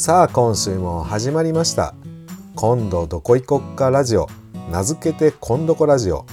[0.00, 1.94] さあ今週も始まりました。
[2.56, 4.28] 今度どこ行こっかラジオ。
[4.70, 6.24] 名付けて今どこラジオ。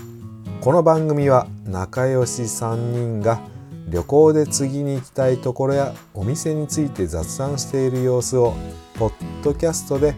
[0.62, 3.42] この番組は仲良し3人が
[3.90, 8.54] 旅行で次に行きたいところやお店について雑談している様子を
[8.98, 9.14] ポッ
[9.44, 10.16] ドキャストで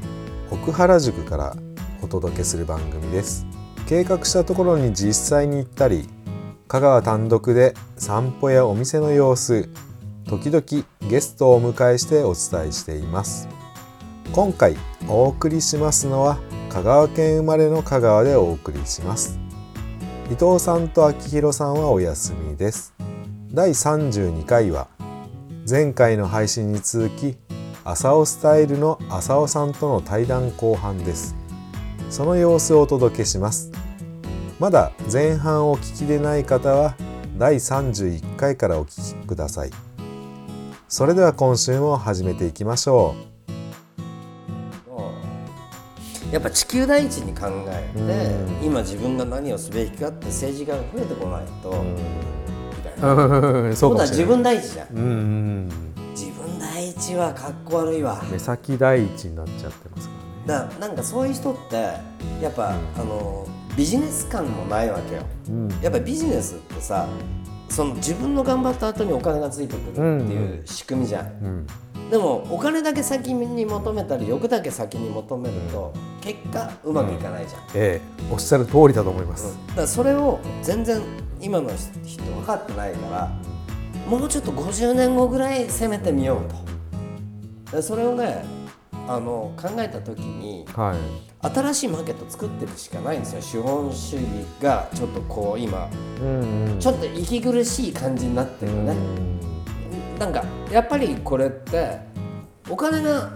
[0.51, 1.55] 奥原宿から
[2.03, 3.47] お届けする番組です。
[3.87, 6.07] 計画したところに実際に行ったり
[6.67, 9.67] 香川単独で散歩やお店の様子
[10.29, 13.49] 時々ゲストをお迎えしてお伝えしています。
[14.31, 16.37] 今回お送りしますのは
[16.69, 19.39] 香川県生まれの香川でお送りします。
[20.31, 22.93] 伊藤さんと秋広さんはお休みです。
[23.51, 24.87] 第32回は
[25.67, 27.35] 前回の配信に続き
[27.83, 31.35] 朝尾スタイルの朝尾さんとの対談後半です。
[32.11, 33.71] その様子をお届けします。
[34.59, 36.95] まだ前半をお聞きでない方は
[37.39, 39.88] 第31回からお聞きください。
[40.91, 43.13] それでは今週も始めていきましょ
[46.31, 47.89] やっぱ地球第一に考え
[48.61, 51.83] て、今自分が何をすべきかって政治家が増えてこないと、
[52.75, 53.69] みたいな。
[53.69, 54.25] う そうかもしれない。
[54.25, 55.69] 自分第一じゃん、うんうん
[56.15, 58.23] 自分第一はかっこ悪いわ。
[58.31, 60.13] 目先第一になっちゃってますか
[60.47, 60.69] らね。
[60.79, 61.75] だなんかそういう人って
[62.41, 63.45] やっぱ、あの
[63.77, 65.69] ビジネス感もないわけよ、うん。
[65.81, 67.07] やっぱりビジネスってさ
[67.69, 71.67] その自分の頑張った後にお金がついてくるっていう仕組みじゃん、うん。
[72.09, 78.01] でもお金だけ先に求めたり欲だけ先に求めると、結果うまくいかないじゃん、ええ。
[78.31, 81.01] おっしゃる通りだと思います、だからそれを全然
[81.39, 81.69] 今の
[82.03, 83.31] 人分かってないから
[84.09, 87.77] もうちょっと50年後ぐらい攻めてみようと。
[87.77, 88.43] でそれをね
[89.07, 93.41] あの考えた時にはい新しいマーケット作っていくしかないんですよ。
[93.41, 94.23] 資本主義
[94.61, 95.89] がちょっとこう今
[96.21, 96.79] うんうん。
[96.79, 98.95] ちょっと息苦しい感じになってるね、
[100.19, 101.99] なんかやっぱりこれって
[102.69, 103.31] お金が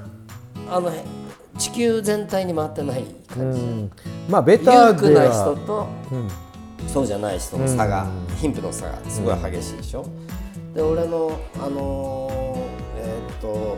[0.70, 0.92] あの
[1.58, 3.92] 地球全体に回ってない感じ、うん。
[4.28, 6.30] まあベタ裕福なーでは人とうん。
[6.90, 8.36] そうじゃない人の差が、うん。
[8.36, 10.06] 貧富の差がすごい激しいでしょ、
[10.76, 12.34] で俺のあのー
[12.98, 13.78] えーっと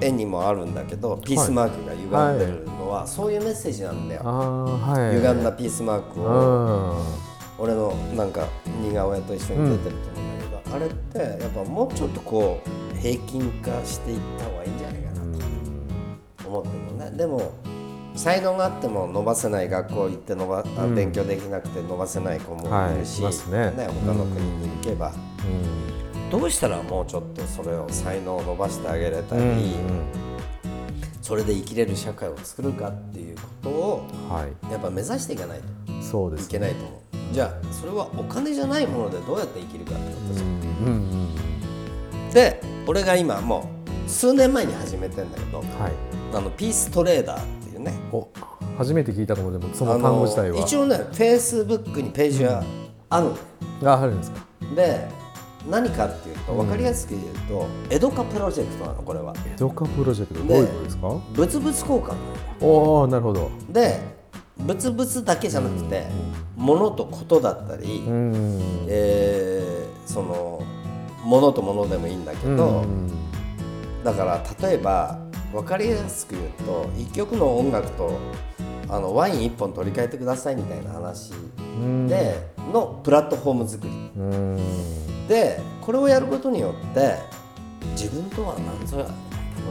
[0.00, 5.16] 絵にもあるんだけどピースマークが歪んでるのは、そういうメッセージなんだよ、はい。
[5.16, 6.96] 歪んだピースマークうを、ん。
[7.58, 8.46] 俺のなんか
[8.82, 12.60] 似顔絵と一緒に出てると思うんだけど、あれってやっぱもうちょっとこ
[12.94, 15.14] う平均化していった方がいいんじゃないかな
[16.42, 17.16] と思ってるのね。
[17.16, 17.52] でも
[18.14, 23.72] 才能があっても伸ばせない学校行って伸ば、あ勉強できなくて伸ばせない子もいるし、はいいますね。
[23.76, 25.12] 他の国に行けば、
[26.30, 29.62] どうしたらもうちょっとそれを才能を伸ばしてあげれたり、うんうん。
[31.22, 34.72] それで生きれる社会を作るかっていうことをはい。
[34.72, 35.92] やっぱ目指していかないと。
[35.92, 37.34] いそうですけないと思う。
[37.34, 40.56] じゃあそれはお金じゃないものでどうやって生きるかってことじゃんうん
[42.24, 42.30] うん。
[42.32, 43.70] で俺が今も
[44.06, 45.92] う数年前に始めてんだけどうんはい。
[46.34, 47.94] あのピーストレーダーっていうね。
[48.12, 48.28] お
[48.78, 52.62] 初めて聞いたかもでもその単語自体は一応ねフェイスブックにページが
[53.08, 53.30] ある
[53.82, 54.44] の、ああるんですか
[54.74, 55.08] で
[55.70, 59.34] 何かっていうと分かりやすく言うと、江戸化プロジェクトなのこれは。
[59.54, 61.08] 江戸化プロジェクトどういうことですか？
[61.08, 62.14] 物々交換。
[62.60, 63.50] おおなるほど。
[63.70, 64.00] で
[64.56, 66.06] 物々だけじゃなくて、
[66.56, 70.62] 物とことだったり、うんえーその
[71.24, 73.10] 物と物でもいいんだけど、うん
[74.04, 75.18] だから例えば
[75.52, 78.12] 分かりやすく言うと一曲の音楽と
[78.88, 82.06] あのワイン1本取り替えてくださいみたいな話うん。
[82.06, 82.40] で
[82.72, 83.92] のプラットフォーム作り。
[84.16, 84.58] うん
[85.28, 87.16] でこれをやることによって
[87.92, 89.10] 自分とは何ぞやこ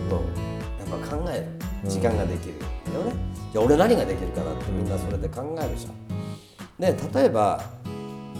[0.10, 1.66] とをやっぱ考える。
[1.88, 3.14] 時間ができるよね、
[3.52, 6.96] じゃあ俺何ができるかなってみんなそれで考えるじゃん。
[6.96, 7.64] で例えば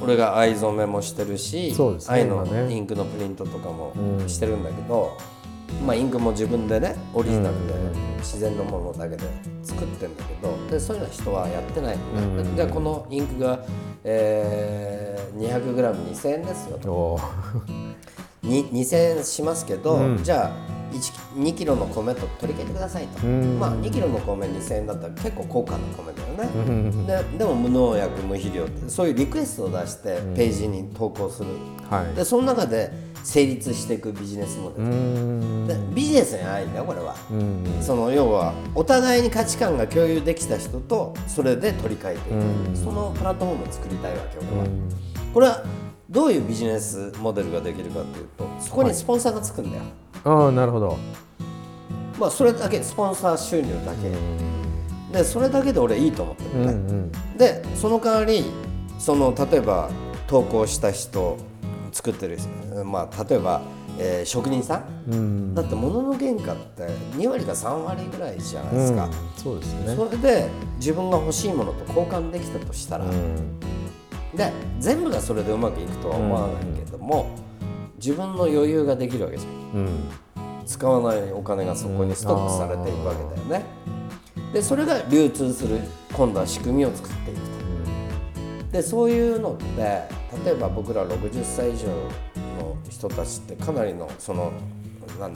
[0.02, 1.76] 俺が藍染めもしてるし、ね
[2.08, 4.28] 藍のインクのプリントとかもうん。
[4.28, 5.16] してるんだけど、
[5.86, 8.18] まあ、インクも自分でねオリジナルでうん。
[8.18, 9.24] 自然のものだけで
[9.66, 12.56] 作ってんだけどでそういうのは人はやってない、うん。
[12.56, 13.66] じゃあこのインクが、
[14.04, 16.92] えー、200g2000 円ですよと。
[16.92, 17.96] おー。
[18.44, 20.24] に2000円しますけど、うん。
[20.24, 20.76] じゃあ
[21.36, 23.60] 2キロの米と取り替えてくださいと、うん。
[23.60, 27.08] まあ2キロの米2000円だったら結構高価な米だよね、うん。
[27.08, 31.50] ででも無農薬無肥料ってそういうリクエストを出してページに投稿する、
[31.90, 32.16] はい。
[32.16, 32.92] でその中で
[33.24, 35.68] 成立していくビジネスモデうル、ん。
[35.68, 42.76] でビジネスじゃないんだよこれは、うんその要はお互いに価値観が共有できた人とそれで取り替えていく、うん。
[42.76, 44.68] そのプラットフォームを作りたいわけ俺は、
[45.34, 45.64] これは
[46.10, 49.84] どういうビジネスモデルができるかというとそこにスポンサーがつくんだよ、
[50.24, 50.98] ああなるほど。
[52.20, 53.92] まあそれだけスポンサー収入だ
[55.12, 57.12] け、でそれだけで俺いいと思ってるうんうん。
[57.38, 58.46] でその代わり
[59.00, 59.90] その例えば
[60.28, 61.38] 投稿した人
[61.96, 62.38] 作ってる、
[62.84, 63.62] まあ、例えば、
[63.98, 65.12] えー職人さん？
[65.12, 65.56] うん。
[65.56, 66.84] だって物の原価って
[67.18, 69.12] 2割か3割ぐらいじゃないですか、うん。
[69.38, 69.96] そうですね。
[69.96, 73.60] それで自分が欲しいものと交換できたとしたら、うん。
[74.36, 77.28] で全部がそれでうまくいくとは思わないけども、
[77.96, 79.90] 自分の余裕ができるわけじゃんうん。
[80.66, 83.66] 使わないお金がそこにストックされていくわけだよね、
[84.52, 85.80] でそれが流通する
[86.12, 87.56] 今度は仕組みを作っていくと。
[88.74, 94.52] でそういうのって例えば僕ら60歳以上の人たちってかなりのその
[95.20, 95.28] あ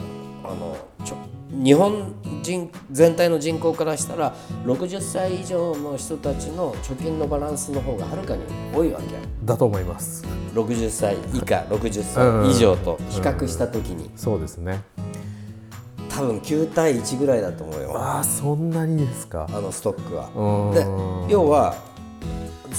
[0.54, 1.16] のちょ
[1.50, 8.42] 日本人全体の人口からしたら60歳以上の人たちの貯金のバランスの方がはるかに
[8.74, 9.14] 多いわけ。
[9.14, 10.24] よだと思います。
[10.54, 14.10] 60歳以下 60歳以上と比較した時に。
[14.16, 14.82] そうですね。
[16.08, 17.92] 多分9対1ぐらいだと思うよ。
[17.96, 19.48] ああそんなにですか。
[19.52, 20.30] あのストックは。
[20.34, 21.26] うん。
[21.26, 21.74] で要は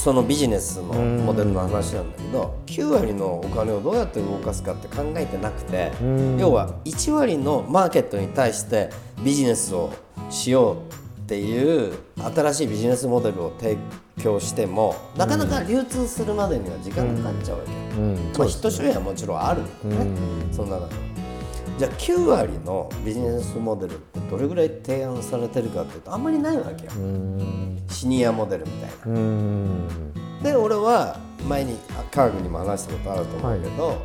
[0.02, 6.38] そのビジネスのモデルの話なんだけど9割のお金をどうやって動かすかって考えてなくてうん。
[6.40, 8.90] 要は1割のマーケットに対して
[9.24, 9.94] ビジネスを
[10.32, 13.78] しようっていう新しいビジネスモデルを提
[14.24, 17.72] 供してもなかなか流通するまでには時間がかかっちゃうわけ。
[18.40, 20.18] まあ、ヒット商品はもちろんあるけどね、
[20.52, 20.96] その中で。
[20.96, 21.02] も
[21.82, 27.82] じゃあ9割のビジネスモデルってどれぐらい提案されてるかっていうとあんまりないわけよ、うん。
[27.90, 29.20] シニアモデルみたいな。
[29.20, 29.88] うん。
[30.44, 31.18] で俺は
[31.50, 33.98] 前にあ科学にも話したことあると思うけど、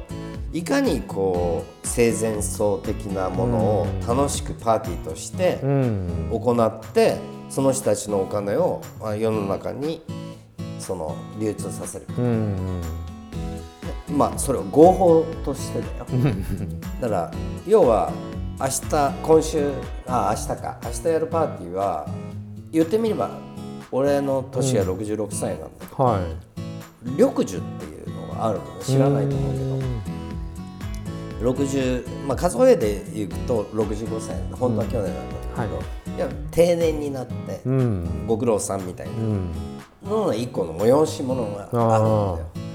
[0.55, 6.29] い、かにこう生前葬的なものを楽しくパーティーとしてうん。
[6.31, 7.19] 行って
[7.51, 10.01] その人たちのお金をまあ世の中に
[10.79, 12.81] その流通させるうん
[14.11, 16.07] まあそれを合法としてだよ。
[17.01, 17.31] だから
[17.67, 18.13] 要は
[18.59, 19.73] 明日今週
[20.07, 20.79] あ明日か。
[20.85, 22.09] 明日やるパーティーは
[22.73, 23.31] 言ってみれば
[23.91, 26.23] 俺の年は66歳なんだけど、はい。
[27.11, 28.71] 緑樹っていうのがあるのね。
[28.83, 29.77] 知らないと思うけど。
[31.53, 38.27] 60、まあ、数えでいくと65歳本当は去年なんだけど、い、や定年になってうん。
[38.27, 39.13] ご苦労さんみたいな。
[39.13, 39.76] うん
[40.07, 42.09] の一個の催し物があるん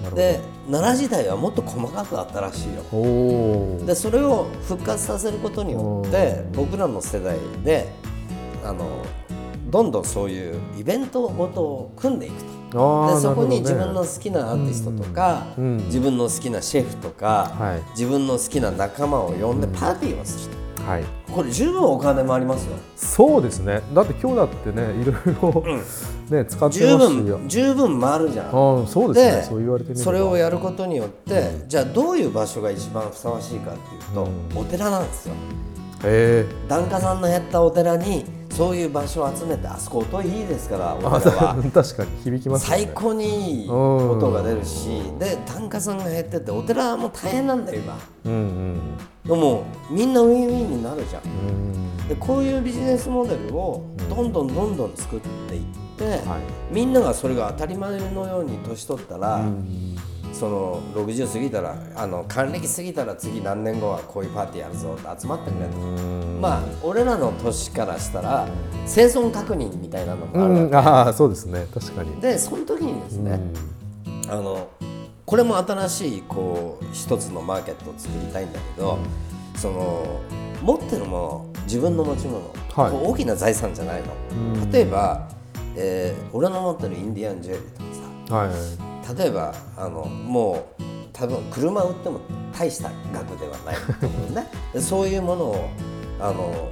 [0.04, 0.16] だよ。
[0.16, 0.40] で
[0.70, 3.86] 奈良時代はもっと細かくあったらしいよ。
[3.86, 7.88] でそれを復活させることによって僕らの世代で
[8.64, 8.88] あの
[9.70, 12.52] どんどんそういうイベントごとを組んでいくと。
[12.72, 17.90] でそこに自分の好きなアーティストとか、うん自分の好きなシェフとか、はい。
[17.92, 20.56] 自分の好きな仲間を呼んでパーティーをして、
[20.86, 21.04] はい。
[21.32, 22.76] これ十分お金もありますよ。
[22.96, 23.82] そうですね。
[23.94, 25.64] だって今日だってねいろいろ
[26.30, 27.38] ね使って十ますよ。
[27.38, 28.46] 分十分回るじゃん。
[28.48, 28.52] ああ
[28.88, 29.44] そうですね。
[29.44, 30.04] そう言われてみれば。
[30.06, 35.36] それをやることによって、じゃあどういう場所が一番ふさわしいかっていうと、お寺なんですよ。
[36.04, 36.46] へえ。
[36.68, 41.56] 檀家さんの減ったお寺にそういう場所を集めてあそこ音いいですからおあ寺は。
[41.56, 42.84] 確かに響きますよね。
[42.86, 47.98] 最高にいい音が出るしで檀家さんが減っててお寺も大変なんだよ今。
[48.26, 48.80] うんうん。
[49.26, 51.24] でもみんなウィンウィンになるじゃん。
[51.24, 52.08] うん。
[52.08, 55.64] でこういうビジネスモデルをどんどんどんどん作っていっ
[55.98, 56.22] て、はい。
[56.72, 59.91] みんながそれが当たり前のように年取ったら、うん
[60.34, 65.78] その60過ぎたらあの還暦過ぎたら次何年後はこういうパーティーやるぞって集まってくれと、
[66.40, 68.48] まあ俺らの年からしたら
[68.86, 70.76] 生存確認みたいなのもあるわけ、うん。
[70.76, 71.68] ああそうですね。
[71.74, 72.20] 確かに。
[72.22, 73.40] でその時にですね、
[74.30, 74.70] あの
[75.26, 78.98] これも新しいこう一つのマーケットを作りたいんだけど、
[79.56, 80.22] その
[80.62, 82.40] 持ってるもの自分の持ち物、
[82.76, 82.92] はい。
[82.92, 84.72] 大きな財産じゃないの、うん。
[84.72, 85.28] 例えば、
[85.76, 87.86] えー俺の持ってるインディアンジュエリーとか
[88.30, 92.20] さはい例えばあのもう多分車売っても
[92.58, 94.48] 大した額ではないと思うね。
[94.74, 95.70] で そういうものを
[96.20, 96.70] あの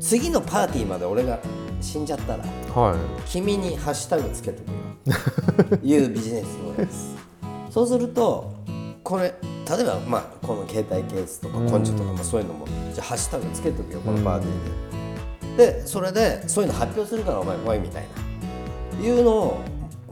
[0.00, 1.38] 次のパーティーまで俺が
[1.80, 2.96] 死んじゃったらはい。
[3.30, 4.76] 君にハッシュタグつけとくよ。
[5.82, 7.14] いうビジネスモデルです。
[7.70, 8.52] そうすると
[9.04, 9.34] これ
[9.68, 15.72] 例えば、まあ、この携帯ケースとかコンチとかもそういうのもじゃあハッシュタグつけとくよこのパーティーで。
[15.72, 19.06] でそれでそういうの発表するからお前来いみたいな。
[19.06, 19.60] いうのを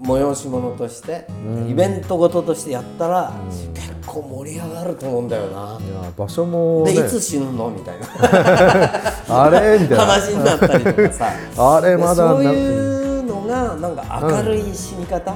[0.04, 1.26] 催し物として
[1.68, 3.32] イベントごととしてやったら
[3.74, 5.78] 結構盛り上がると思うんだよな。
[5.80, 7.70] いや場所も、でね、いつ死ぬの？
[7.70, 8.06] みたいな。
[9.44, 9.78] あれ？
[9.78, 10.04] みたいな。
[10.04, 11.30] 話になったりとかさ。
[11.76, 15.34] あれまだそうないうのがなんか明るい死に方、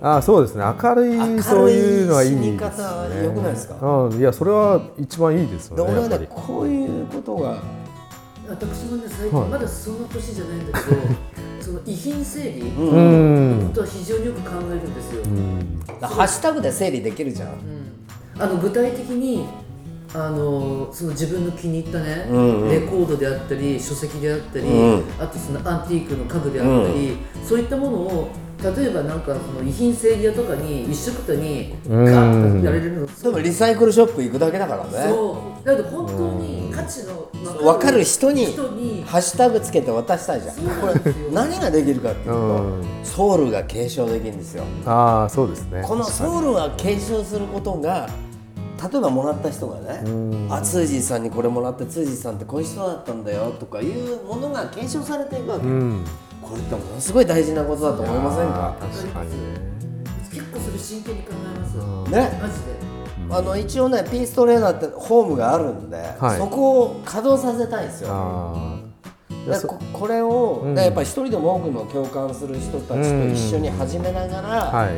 [0.00, 0.64] あそうですね。
[0.82, 3.74] 明るいそういうのはいいね、死に方良くないですか？
[3.86, 4.18] うん。
[4.18, 7.56] いやそれは一番いいですよねで俺はねこういうことが
[8.48, 9.48] 私もね最近、はい。
[9.48, 10.96] まだその年じゃないんだけど
[11.86, 12.88] 遺品整理うん。
[12.88, 15.84] うんのことは非常によく考えるんですよ、うん。
[16.00, 17.50] ハッシュタグで整理できるじゃん、
[18.38, 19.46] あの具体的に
[20.14, 22.70] あのその自分の気に入ったね、うんうん。
[22.70, 25.04] レコードであったり書籍であったり、うん。
[25.18, 28.28] あとそのアンティークの家具であったり、そういったものを
[28.62, 32.06] 例えばなんかその遺品整理屋とかに一色とにガうん。
[32.06, 34.90] ーッとやれるのでもリサイクルショップ行くだけだからね。
[35.08, 35.66] そう。
[35.66, 37.28] だけど本当に価値の
[37.62, 39.04] 分かる人に人に。
[39.06, 40.56] ハッシュタグつけて渡したいじゃん。
[40.56, 42.84] これ何ができるかっていうと、うん。
[43.04, 44.64] ソウルが継承できるんですよ。
[44.86, 45.82] ああそうですね。
[45.84, 48.08] このソウルが継承することが
[48.82, 50.02] 例えばもらった人がね
[50.50, 56.04] 「あツージーさんにこれもらってツージーさんってこういう人だったんだよ」とかいうものが継承されていくわけ、うん。
[56.42, 59.36] これってものすごい大事なことだと思いませんか確かにね
[60.30, 62.93] 結構それ真剣に考えますうんねマジで
[63.30, 66.38] あの一応ねピーストレーナーってホームがあるんで、はい。
[66.38, 68.80] そこを稼働させたいんですよ。
[69.46, 70.74] でここれを、うん。
[70.74, 74.90] でやっぱり一人でも多くの共感する人たちと一緒に始めながら、はい。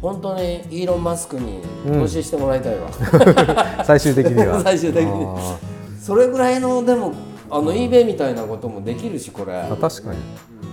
[0.00, 2.88] 本当にイーロン・マスクに投資してもらいたいわ、
[3.84, 4.60] 最終的には。
[4.64, 5.24] 最終的に。
[5.24, 5.56] あ
[6.00, 7.12] それぐらいのでも
[7.50, 9.64] あの eBay みたいなこともできるしこれ。
[9.80, 10.18] 確かに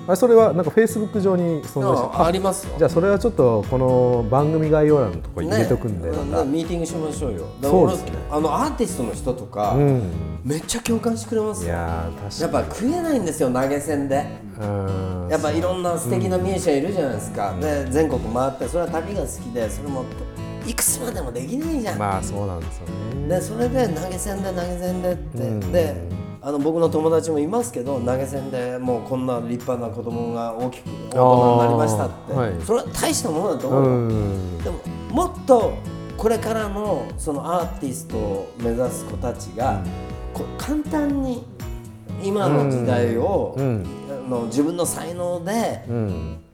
[0.08, 7.48] あれそれはなんかフェイスブック上に存在してあありますよじゃあそれはちょっとこの番組概要欄のところに入れとくんで、ねまたミーティングしましょうよ。
[7.62, 8.12] そうですね。
[8.30, 10.02] あのアーティストの人とか、うん。
[10.44, 11.74] めっちゃ共感してくれますよ。
[11.74, 14.24] やいや確かぱ食えないんですよ投げ銭で。
[14.60, 15.28] にうん。
[15.30, 20.06] やっぱいろんな素敵なミュージシャンいるじゃないですか、で全国回ってそれは旅が好きでそれも
[20.68, 23.28] いくつまでもできないじゃん、まあそうなんですよね。
[23.28, 25.72] でそれで投げ銭で投げ銭でって、うん。
[25.72, 25.96] で
[26.46, 32.54] あの僕の友達もいますけど投げ銭でもうこんな立派な子供が大きく大人になりましたって、はい。
[32.64, 34.08] それは大したものだとう思
[34.60, 34.78] うでも
[35.10, 35.74] もっと
[36.16, 39.84] これからのそのアーティストを目指す子たちが、
[40.36, 41.44] こう簡単に
[42.24, 43.84] 今の時代を、うん。
[44.08, 46.38] あの自分の才能でうん。
[46.38, 46.45] 生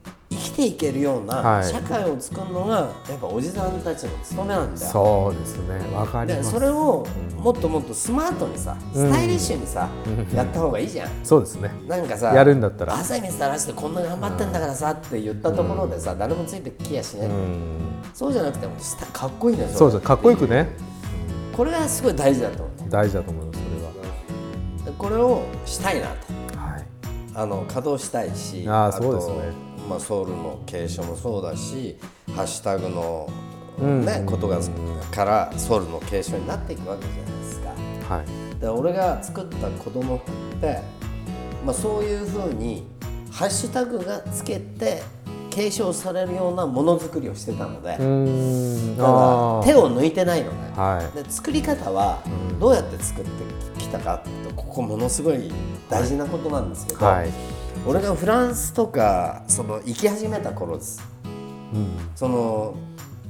[0.52, 1.64] きていけるようなはい。
[1.64, 2.76] 社会を作るのが
[3.08, 4.90] やっぱおじさんたちの務めなんだよ。
[4.92, 5.94] そうですね。
[5.94, 6.50] わかりでます。
[6.50, 7.06] それを
[7.36, 9.88] もっともっとスマートにさスタイリッシュにさ、
[10.34, 11.10] やった方がいいじゃん。
[11.24, 11.70] そうですね。
[11.88, 12.94] なんかさやるんだったら。
[12.94, 17.78] 朝見せたらしてこんな頑張ってんだからさって言ったところでさ、誰もついてきやしない、うん。
[18.14, 18.74] そうじゃなくても
[19.12, 20.68] かっこいいねそうですかっこよくね。
[21.56, 22.90] これがすごい大事だと思う。
[22.90, 23.58] 大事だと思います
[24.84, 26.32] そでこれをしたいなと。
[26.52, 26.86] れははい。
[27.34, 31.96] あの稼働したいしあーとそうですねまあ、ソウルの継承もそうだし
[32.34, 33.28] ハッシュタグの、
[33.80, 34.04] うん。
[34.04, 34.60] ねことが
[35.10, 38.14] からソウルの継承になっていくわけじゃないですか。
[38.14, 38.60] はい。
[38.60, 40.80] で俺が作った子供服って、
[41.64, 42.86] まあ、そういうふうに
[43.30, 45.02] ハッシュタグがつけて
[45.50, 48.00] 継承されるようなものづくりをしてたので、だか
[49.10, 50.72] らあ手を抜いてないのね。
[50.74, 51.22] ーはい。
[51.22, 52.22] で作り方は
[52.58, 53.30] どうやって作って
[53.78, 55.52] きたかっていうとここものすごい
[55.90, 57.30] 大事なことなんですけど、はい
[57.86, 61.02] 俺がフランスとかその行き始めた頃です。
[61.24, 61.88] うん。
[62.14, 62.74] その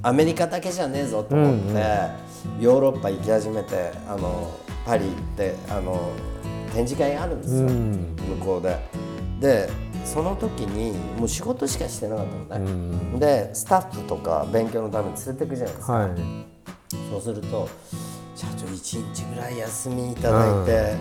[0.02, 1.82] アメリカだけじゃねえぞと思って、うんうん
[2.60, 4.52] ヨーロッパ行き始めてあの
[4.84, 6.10] パリ行ってあの
[6.74, 8.16] 展示会があるんですよ、うん。
[8.40, 8.76] 向こうで。
[9.40, 9.70] で
[10.04, 13.18] その時にもう仕事しかしてなかったのうね、ん。
[13.20, 16.10] でスタッフとか勉強のために連れてくじゃないですか、はい。
[17.12, 17.68] そうすると
[18.34, 20.96] 社長1日ぐらい休みいただいて、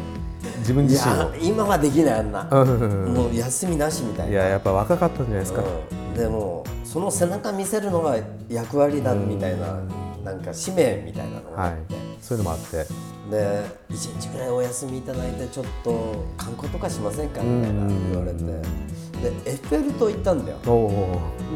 [0.60, 1.18] 自分い自身を。
[1.18, 3.14] や今はできないあんな、うん。
[3.14, 4.32] もう休みなしみたいな。
[4.32, 5.62] いややっぱ若かったんじゃないですか。
[5.62, 5.66] う
[6.14, 6.14] ん。
[6.16, 8.18] でもその背中見せるのが
[8.50, 9.80] 役割だみたいな、
[10.24, 12.86] なんか使命みたいなのがはいあって、そういうのもあって。
[13.30, 20.58] で1日ぐらいお休みいただいてちょっと観光とかしませんかみたいな言われて、でエッフェル塔行ったんだよ。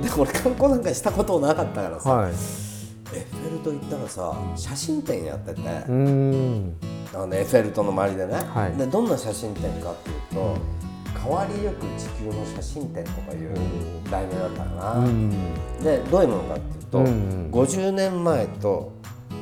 [0.01, 2.31] で俺観光なんかしたことなかったからさ、はい。
[2.31, 5.61] エッフェル塔行ったらさ写真展やってて、
[7.13, 8.77] あのエッフェル塔の周りでね、はい。
[8.77, 10.55] でどんな写真展かっていうと
[11.21, 13.53] 「変わりゆく地球の写真展」とかいう
[14.09, 15.31] 題名だったかな、うん。
[15.83, 17.49] でどういうものかっていうと、うん。
[17.51, 18.91] 50年前と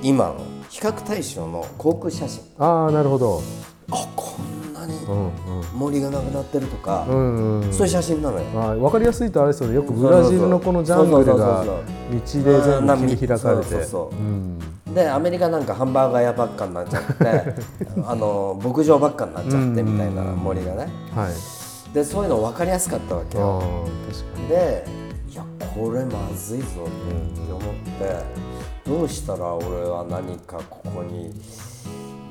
[0.01, 0.36] 今の
[0.70, 2.43] 比較対象の航空写真。
[2.58, 3.41] ああなるほど。
[3.91, 5.32] あこんなにうん
[5.77, 7.74] 森がなくなってるとか、うんうん。
[7.74, 8.46] そういう写真なのよ。
[8.58, 9.75] はい、分かりやすいとあれですよね。
[9.75, 11.74] よくブラジルのこのジャングルが道
[12.12, 12.20] で
[12.62, 13.63] 全部切り開かれて。
[13.63, 14.15] そうそうそう。
[14.15, 14.60] うん
[14.92, 17.54] でアメリカなんかハンバーガー屋ばっかになっちゃって
[18.06, 20.90] あの牧場ばっかになっちゃってみたいな森がね。
[21.16, 21.94] はい。
[21.94, 23.46] でそういうの分かりやすかったわけよ。
[23.46, 23.60] ああ
[24.12, 24.48] 確かに。
[24.50, 24.86] で
[25.30, 25.44] いや
[25.75, 26.68] これまずいぞっ
[27.48, 27.62] て思っ
[28.00, 28.24] て、
[28.86, 31.34] どうしたら俺は何かここに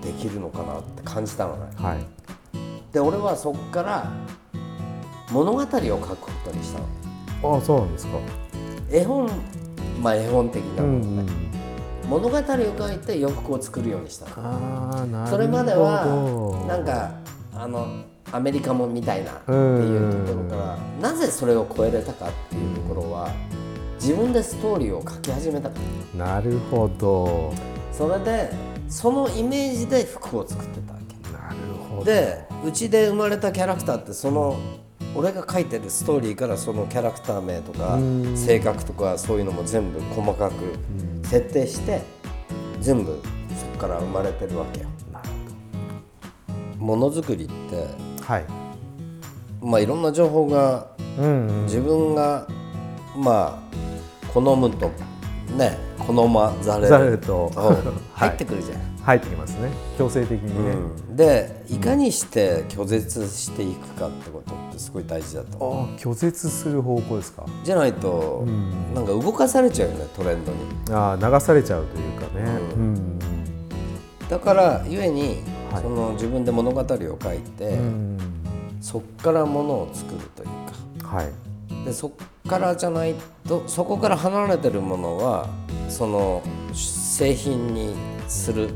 [0.02, 1.66] できるのかなって感じたのね。
[1.76, 1.99] はい。
[2.92, 4.11] で俺はそこから
[5.32, 7.54] 物語を書くことにしたの。
[7.54, 8.18] ああそうなんですか。
[8.90, 9.28] 絵本
[10.02, 11.32] まあ絵本的なうんものね、
[12.09, 14.26] 物語を書いて洋服を作るようにした。
[14.26, 16.06] のあそれまでは
[16.66, 17.12] なんか
[17.54, 20.78] あのアメリカもんみたいなっていうところから
[21.11, 23.30] なぜそれを超えれたかっていうところは
[23.97, 25.76] 自分でストーリーを書き始めたか
[26.18, 26.26] ら。
[26.26, 27.52] なるほど。
[27.92, 28.50] それで
[28.88, 31.32] そのイメージで服を作ってたわけ。
[31.32, 31.56] なる
[31.88, 32.04] ほど。
[32.04, 34.56] でうちで生まれたキャラクターってその
[35.14, 38.37] 俺が書いてるストーリーからそのキャラクター名とかうん。
[38.37, 40.54] 性格とかそういうのも全部細かく
[41.26, 42.00] 設定して
[42.81, 43.21] 全部
[43.59, 44.87] そこから生まれてるわけよ。
[46.78, 47.87] ものづくりって
[48.25, 48.45] はい。
[49.62, 50.88] まあいろんな情報が
[51.64, 52.47] 自分が
[53.16, 54.90] まあ好むと
[55.57, 57.11] ね好まざれる。
[57.12, 57.50] ると。
[57.54, 57.76] と
[58.14, 58.91] 入ってくるじゃん。
[59.04, 59.71] 入ってきますね。
[59.99, 60.71] 強制的にね、
[61.09, 61.16] うん。
[61.16, 67.44] でいかにして拒絶していくかってことってすごい大事だとああ拒絶する方向ですか。
[67.64, 68.94] じゃないと、ん。
[68.94, 70.59] なんか動かされちゃうよねトレンドに。
[70.90, 72.42] ああ流されちゃうというかね。
[72.76, 73.18] ううん。
[74.28, 75.42] だからゆえに、
[75.73, 75.82] はい。
[75.82, 78.18] その自分で物語を書いて、うん。
[78.80, 80.49] そっからものを作るという
[81.02, 81.16] か。
[81.16, 81.32] はい。
[81.85, 82.12] でそっ
[82.49, 83.14] からじゃない
[83.49, 85.49] とそこから離れてるものは
[85.88, 86.42] その
[86.73, 87.94] 製品に
[88.32, 88.70] する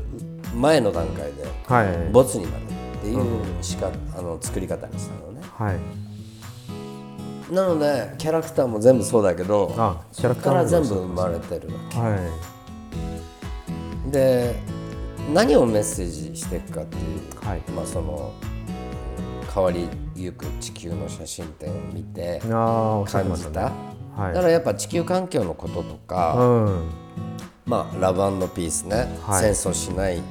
[0.55, 2.11] 前の段階ではい。
[2.11, 5.41] ボツになるっていうしか、あの作り方にしたのね。
[5.57, 7.53] はい。
[7.53, 11.97] なのでキャラクターも全部そうだけどあキャラクターから全部生まれてるわけ。
[11.97, 12.17] は
[14.11, 14.55] で
[15.33, 17.61] 何をメッセージしていくかっていう、はい。
[17.71, 18.33] まあその
[19.53, 23.69] 変わりゆく地球の写真展を見て感じた。
[23.69, 23.71] ね
[24.15, 24.33] はい。
[24.33, 26.89] だからやっぱ地球環境のこととか、うん
[27.67, 28.19] まあラブ
[28.49, 29.53] ピースね、はい。
[29.53, 30.17] 戦争しない。
[30.17, 30.23] うん。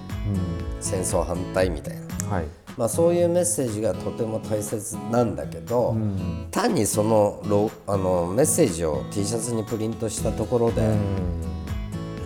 [0.81, 1.97] 戦争反対みたい
[2.29, 2.47] な、はい。
[2.77, 6.49] まあ、そういうメッセージがとても大切なんだけど、うん。
[6.51, 10.83] 単にそのロあのメッセージを T シャツにプリントしたところで、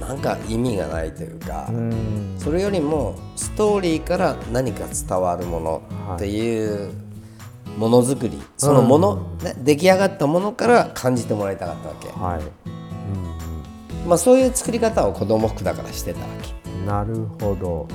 [0.00, 2.37] なんか意味がないというか、うん。
[2.38, 5.83] それよりもストーリーから何か伝わるもの
[6.14, 6.93] っていう
[7.76, 12.71] ものづくり、そのもの、ね、出来上がったものから感じてもらいたかったわけ、はい
[14.07, 16.50] まあ、そういう作り方を子供服だからしてたわけ。
[16.52, 17.87] うんなるほど。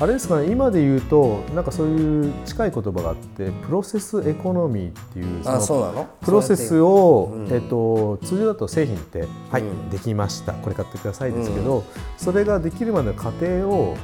[0.00, 6.08] あれですかね今で言うとなんかそういう近い言葉があってプロセスエコノミーっていうそあのそうなの？
[6.20, 7.52] プロセスをを、うん。
[7.52, 9.90] えっと、通常だと製品って「はい、うん。
[9.90, 10.52] できました。
[10.52, 11.82] これ買ってください」ですけど、
[12.16, 13.96] それができるまでの過程を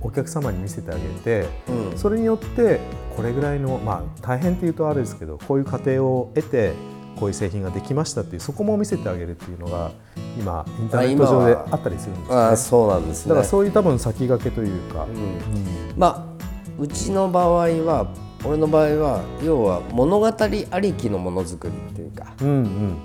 [0.00, 1.98] お客様に見せてあげてうん。
[1.98, 2.80] それによって
[3.14, 6.72] これぐらいのまあ大変っていうとあれですけどこういう過程を得て
[7.18, 9.92] こういう製品ができましたっていうそこも見せてあげるっていうのが
[10.38, 12.36] 今インターネット上であったりするんですね。
[12.36, 13.28] ああそうなんですね。
[13.30, 15.94] だからそういう多分先駆けというか、うん。
[15.96, 16.34] まあ
[16.78, 17.46] うちの場合
[17.84, 18.08] は
[18.44, 22.34] 俺の場合は要は物語ありきのものづくりっていうか。
[22.40, 22.96] うん、うん。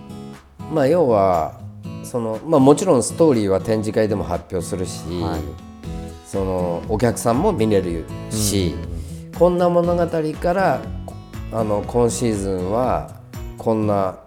[0.73, 1.59] まあ要は
[2.03, 5.41] その、まあ、もちろんストーリーは展示会でも発表するし、はい。
[6.25, 8.75] そのお客さんも見れるし、
[9.37, 10.81] こんな物語から
[11.51, 13.18] あの今シーズンは
[13.59, 14.17] こんな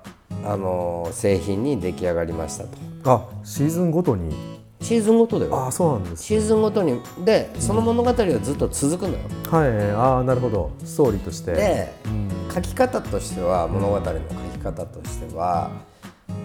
[0.44, 2.70] あの製品に出来上がりましたと。
[3.04, 4.32] あシーズンごとに？
[4.80, 7.00] シーズンごとではあそうなんですシーズンごとに。
[7.24, 9.18] でその物語はずっと続くのよ。
[9.50, 9.90] はい。
[9.92, 10.70] ああなるほど。
[10.84, 11.52] ストーリーとして。
[11.52, 12.28] でうん。
[12.54, 15.70] 書き方としては物語の書き方としては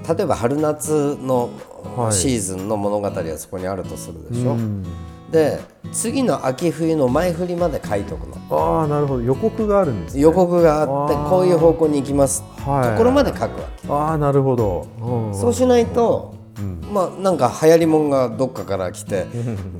[0.08, 1.50] 例えば春夏の
[1.98, 2.14] はい。
[2.14, 4.86] シーズンの物語はそこにあるとするでしょ、うん
[5.32, 5.60] で
[5.92, 8.38] 次の秋冬の前振りまで書いとくの。
[8.50, 9.24] ああなるほど。
[9.24, 10.22] 予告があるんですね。
[10.22, 12.44] 予告があってこういう方向に行きます。
[12.66, 12.92] はい。
[12.92, 13.50] ところまで書くわ
[13.82, 16.36] け、ああなるほど、うんそうしないと、
[16.94, 19.26] まあなんか流行りもんがどっかから来て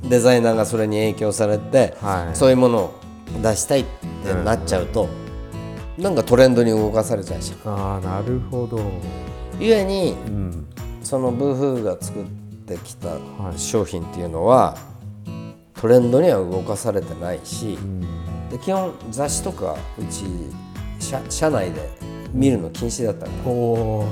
[0.02, 2.36] デザイナーがそれに影響されて、はい。
[2.36, 2.94] そういうものを
[3.42, 3.84] 出したいっ
[4.24, 5.08] てなっちゃうと、
[5.96, 8.80] なんかトレンドに動かされちゃうじゃんああなるほど、
[9.58, 10.66] ゆえにうん、
[11.02, 12.24] そのブーフーが作っ
[12.66, 13.58] てきたはい。
[13.58, 14.76] 商品っていうのは、
[15.80, 17.78] トレンドには動かされてないし、
[18.50, 20.24] で基本雑誌とかうち
[20.98, 21.88] 社社内で
[22.32, 24.06] 見るの禁止だったから、なるほ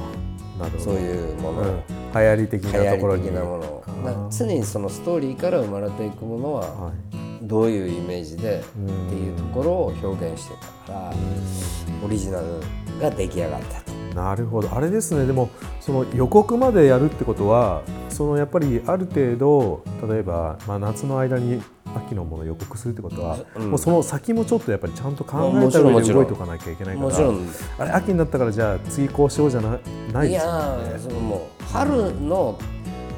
[0.76, 0.78] ど。
[0.78, 1.60] そういうもの。
[1.60, 1.82] を、うん、
[2.14, 3.64] 流行り的なところに的なもの。
[3.64, 6.94] を常にそのストーリーから生まれていくものははい。
[7.42, 9.06] どういうイメージでうん。
[9.08, 10.54] っていうところを表現して
[10.86, 11.12] たから
[12.04, 12.46] オリジナル
[13.00, 13.80] が出来上がった。
[13.80, 13.85] と。
[14.16, 14.74] なるほど。
[14.74, 15.26] あれですね。
[15.26, 15.50] でも
[15.80, 21.62] その予告までやるってことはそのやっぱりある程度例えば、まあ、夏の間に
[21.94, 23.70] 秋のものを予告するってことは、うん。
[23.70, 27.08] もうその先もちょっとやっぱりちゃんと考もえた上で動いとかなきゃいけないから
[27.78, 29.78] あれ秋になったからじゃあ次こうしようじゃな
[30.12, 32.58] ないいですよやーそのもう春の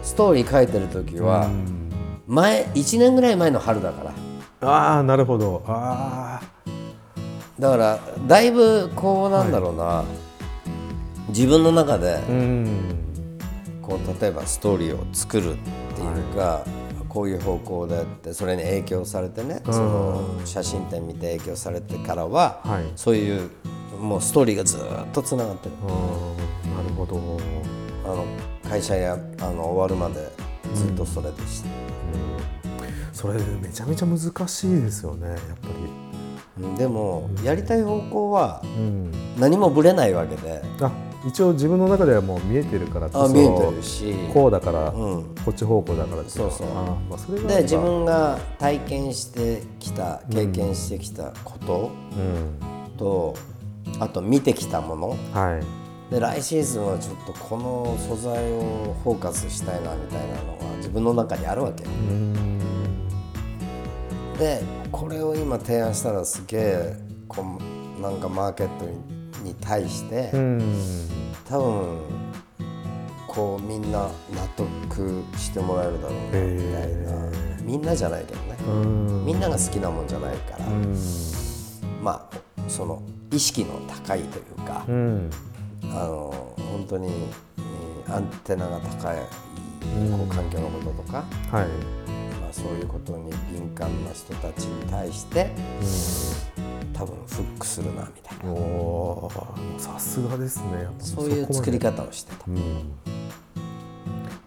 [0.03, 1.91] ストーリー書いてる時はうん。
[2.27, 4.05] 前1年ぐらい前の春だか
[4.61, 4.69] ら。
[4.69, 5.63] ああなるほど。
[5.67, 6.41] あ
[7.59, 10.05] だからだいぶこうなんだろうな、
[11.29, 12.21] 自分の中で
[13.83, 15.57] こう例えばストーリーを作るっ
[15.95, 16.65] ていうか、
[17.09, 19.73] こういう方向でってそれに影響されてね、うん。
[19.73, 22.85] その写真展見て影響されてからは、はい。
[22.97, 23.51] そういう
[23.99, 24.81] もうストーリーがずっ
[25.13, 25.75] とつながってる。
[25.77, 27.39] なるほど、
[28.05, 28.25] あの
[28.69, 30.31] 会社やあの終わるまで
[30.75, 31.69] ずっとそれでした、
[33.13, 36.65] それめちゃめちゃ難しいですよねやっぱり。
[36.65, 40.63] うんでもやりたい方向はうん、何もぶれないわけで。
[40.81, 40.91] あ
[41.27, 44.15] 一応自分の中ではもう見えてるからあ見えてるし。
[44.33, 45.35] こうだから、うん。
[45.45, 46.69] こっち方向だからそうそう。
[46.71, 52.97] あまあ、それがで自分が体験してきた経験してきたことうん。
[52.97, 53.35] と、
[53.99, 55.09] あと見てきたもの。
[55.33, 56.15] はい。
[56.15, 61.85] で来シーズンはちょっとこの素材をフォーカスしたいなみたいなのが自分の中にあるわけ。
[61.85, 62.59] うん。
[64.39, 67.45] でこれを今提案したらすげえこ
[67.99, 70.75] うなんかマーケットにに対して、うん。
[71.49, 71.99] 多分
[73.27, 74.11] こうみんな納
[74.57, 77.63] 得してもらえるだろうなみたいへな。
[77.63, 78.57] みんなじゃないけどね。
[78.67, 79.27] うん。
[79.27, 80.97] みんなが好きなもんじゃないから、うん。
[82.03, 85.31] まあその意識の高いというか、うん。
[85.85, 91.67] あの本当に、えーアンテナが高いこう環境のこととか、はい、まあ、
[92.63, 95.51] そういうことに敏感な人たちに対して
[96.93, 98.53] 多分フックするなみたいな。
[98.53, 99.31] お
[99.79, 101.05] さすがですねやっぱ。
[101.05, 102.45] そういう作り方方をしてた。
[102.49, 102.93] うん、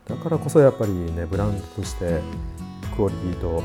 [0.06, 2.20] だからこそやっぱりねブランドとして
[2.96, 3.64] クオリティと、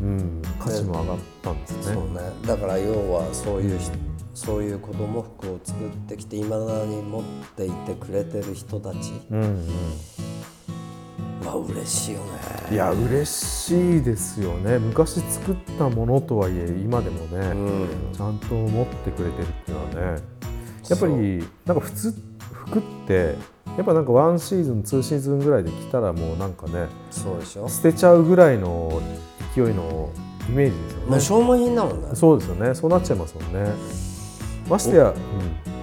[0.00, 0.08] うん。
[0.08, 1.94] うん、価値も上がったんですね。
[1.94, 2.20] そうね。
[2.46, 3.90] だから要はそういうひ、
[4.34, 7.22] そういう子供服を作ってきていまだに持っ
[7.56, 9.68] ていてくれてる人たちうんうん
[11.46, 12.24] は嬉しいよね。
[12.70, 14.78] いや嬉しいですよね。
[14.78, 17.88] 昔作ったものとはいえ今でもね、うん。
[18.16, 20.22] ちゃんと持ってくれてるっていうのはね。
[20.88, 22.14] やっぱりなんか普通
[22.52, 23.36] 服って
[23.76, 27.68] やっぱなんかワンシーズンツーシーズンぐらいで着たらもうなんかねそうでしょ。
[27.68, 29.00] 捨てちゃうぐらいの
[29.54, 30.10] 勢いの
[30.48, 31.06] イメージですよね。
[31.06, 32.08] もう消耗品だもんね。
[32.14, 32.74] そうですよね。
[32.74, 33.72] そうなっちゃいますもんね。
[34.68, 35.14] ましてや、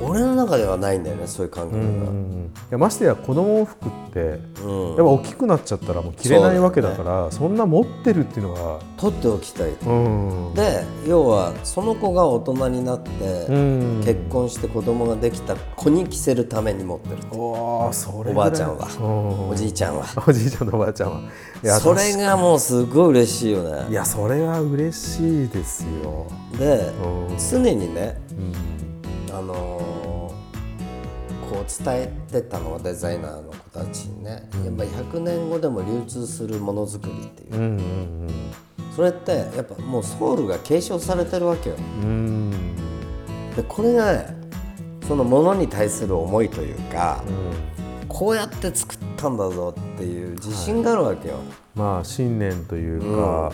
[0.02, 2.52] 俺の中ではないんだよねそういう感覚が、うん。
[2.56, 4.88] いやましてや子供服ってうん。
[4.90, 9.72] やっぱ大きくなっちゃったらもう着れないわけだからそんな持ってるっていうのが取っておきたい。
[9.72, 10.54] うん。
[10.54, 13.10] で要はその子が大人になって、
[13.50, 14.02] うん。
[14.06, 18.88] 結婚して子供ができた子に着せるために持ってるおーそれおばあちゃんは。
[19.02, 20.06] おおじいちゃんは。
[20.28, 21.80] おじいちゃんとおばあちゃんは。
[21.80, 26.94] それがもうすごい嬉しいよいねやそれは嬉しいですよ、で
[27.30, 27.38] うん。
[27.38, 28.34] 常にねう
[28.86, 28.89] ん
[29.32, 30.50] あのー
[31.50, 38.28] こう伝えてたのはデザイナーの子たちにね、やっぱり100年後でも流通するものづくりっていう、うんうん
[38.96, 41.76] それってやっぱもうソウルが継承されてるわけよ。
[42.04, 42.52] うん。
[43.56, 44.36] でこれがね
[45.08, 48.08] そのものに対する思いというか、うん。
[48.10, 51.36] こうやって作ったんだぞっていう自信があるわけよ、
[51.76, 53.54] まあ信念というか、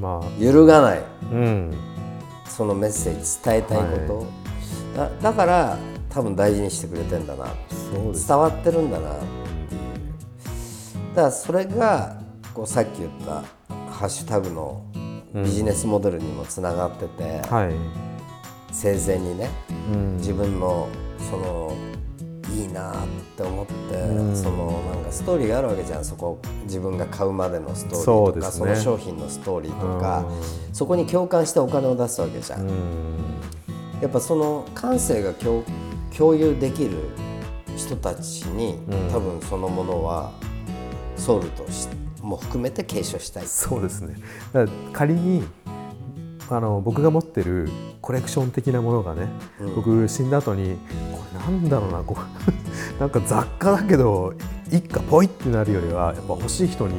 [0.00, 0.42] まあ。
[0.42, 1.02] 揺るがない。
[1.32, 1.74] うん。
[2.46, 4.26] そのメッセージ伝えたいこと、
[4.96, 7.46] だだから多分大事にしてくれてんだな。
[7.92, 9.10] 伝わってるんだな。
[9.10, 9.18] っ
[9.68, 9.80] ていう
[11.14, 12.16] だからそれが
[12.52, 13.42] こうさっき言った
[13.90, 14.84] ハッシュタグの
[15.34, 17.72] ビジネスモデルにもつながってて、はい、
[18.72, 19.48] 生前にね
[19.92, 20.88] うん、自分の
[21.30, 21.76] その
[22.52, 22.94] いいなっ
[23.36, 24.36] て思って、うん。
[24.36, 26.04] そのなんかストーリーがあるわけじゃん。
[26.04, 28.70] そこ自分が買うまでのストーリーとかそ,、ね。
[28.72, 30.24] の商品のストーリーとか、
[30.72, 32.70] そこに共感してお金を出すわけじゃん、うん
[34.04, 35.64] やっぱその感性が共
[36.14, 36.90] 共有できる
[37.74, 39.10] 人たちに、うん。
[39.10, 40.30] 多分そのものは
[41.16, 41.88] ソウルとし
[42.20, 43.46] も含めて継承したい。
[43.46, 44.16] そうですね。
[44.52, 45.42] だから仮に
[46.50, 47.70] あの僕が持ってる
[48.02, 49.74] コレクション的なものがね、うん。
[49.74, 50.76] 僕死んだ後に
[51.10, 54.34] これなんだろうなこう なんか雑貨だけど
[54.70, 56.94] 一家ポイってなるよりはやっぱ欲しい人に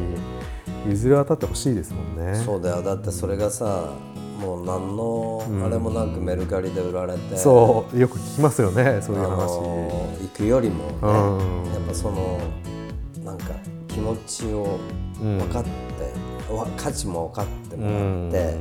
[0.87, 2.33] 譲り渡ってほしいですもんね。
[2.43, 2.81] そうだよ。
[2.81, 3.91] だってそれがさ
[4.39, 5.65] もう何のん。
[5.65, 7.99] あれもなくメルカリで売られて、そう。
[7.99, 9.61] よく聞きますよねそういうあ話。
[9.61, 11.73] の行くよりもね、うん。
[11.73, 12.39] やっぱその
[13.23, 13.45] なんか
[13.87, 14.77] 気持ちを
[15.21, 15.69] 分かって、
[16.53, 18.57] わ価値も分かってもらって、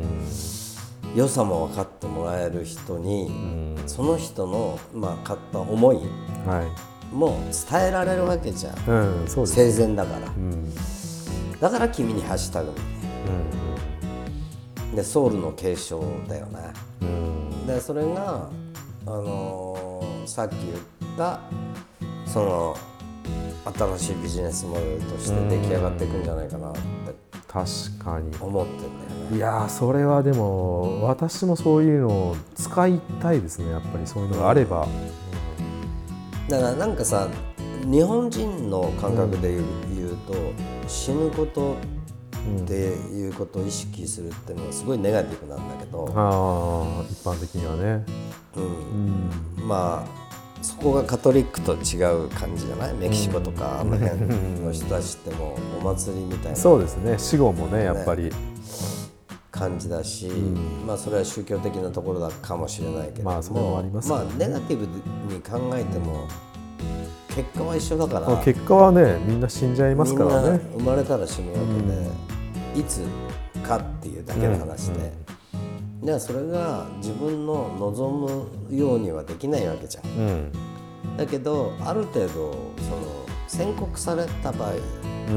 [1.14, 3.82] 良さも分かってもらえる人に、うん。
[3.86, 5.96] その人の、まあ、買った思い
[6.46, 7.38] はい、も
[7.70, 8.74] 伝えられるわけじゃん。
[9.22, 9.76] うん、そうです。
[9.76, 10.28] 生前だから。
[10.28, 10.72] うん、うん、
[11.60, 12.70] だから君にハッシュタグ
[14.94, 16.60] でソウルの継承だよね。
[17.02, 18.48] うん、でそれが、
[19.06, 21.38] あのーさっき言った
[22.26, 22.76] その
[23.96, 26.80] 新しいビジネスモデルとして出来上がっていくんじゃないかなって
[27.46, 28.30] 確かに。
[28.40, 28.90] 思ってんだよ
[29.30, 29.36] ね。
[29.36, 33.70] いやーそれはでも私もそういうのを使いたいですね。
[33.70, 34.86] やっぱりそういうのがあれば、
[36.48, 37.28] だからなんかさ
[37.84, 40.34] 日本人の感覚で言う,、言うと
[40.88, 41.76] 死ぬこと
[42.64, 48.04] っていうことを意識するっていうのはすごいネガティブなんだけど、ああ一般的にはね、
[48.56, 49.60] うん。
[49.60, 50.24] うん、まあ
[50.62, 52.94] そこがカトリックと違う感じじゃない？
[52.94, 54.20] メキシコとかあの辺
[54.62, 57.18] の人たちってもうお祭りみたいなそうですね。
[57.18, 58.30] 死後もねやっぱり、
[59.50, 60.26] 感じだし、
[60.86, 64.14] まあそれは宗教的なところだかもしれないけれども、まあそれもありますね。
[64.14, 64.86] まあネガティブ
[65.34, 66.26] に考えても
[67.28, 68.28] 結果は一緒だから。
[68.28, 72.08] まあ結果はねみんな死んじゃいますからね生まれたら死ぬわけで、
[72.74, 73.02] いつ
[73.62, 75.12] かっていうだけの話で、
[76.02, 80.04] じゃあそれが自分の望むようにはできないわけじゃん。
[80.04, 80.52] うん。
[81.16, 82.54] だけどある程度その
[83.46, 84.70] 宣告された場合、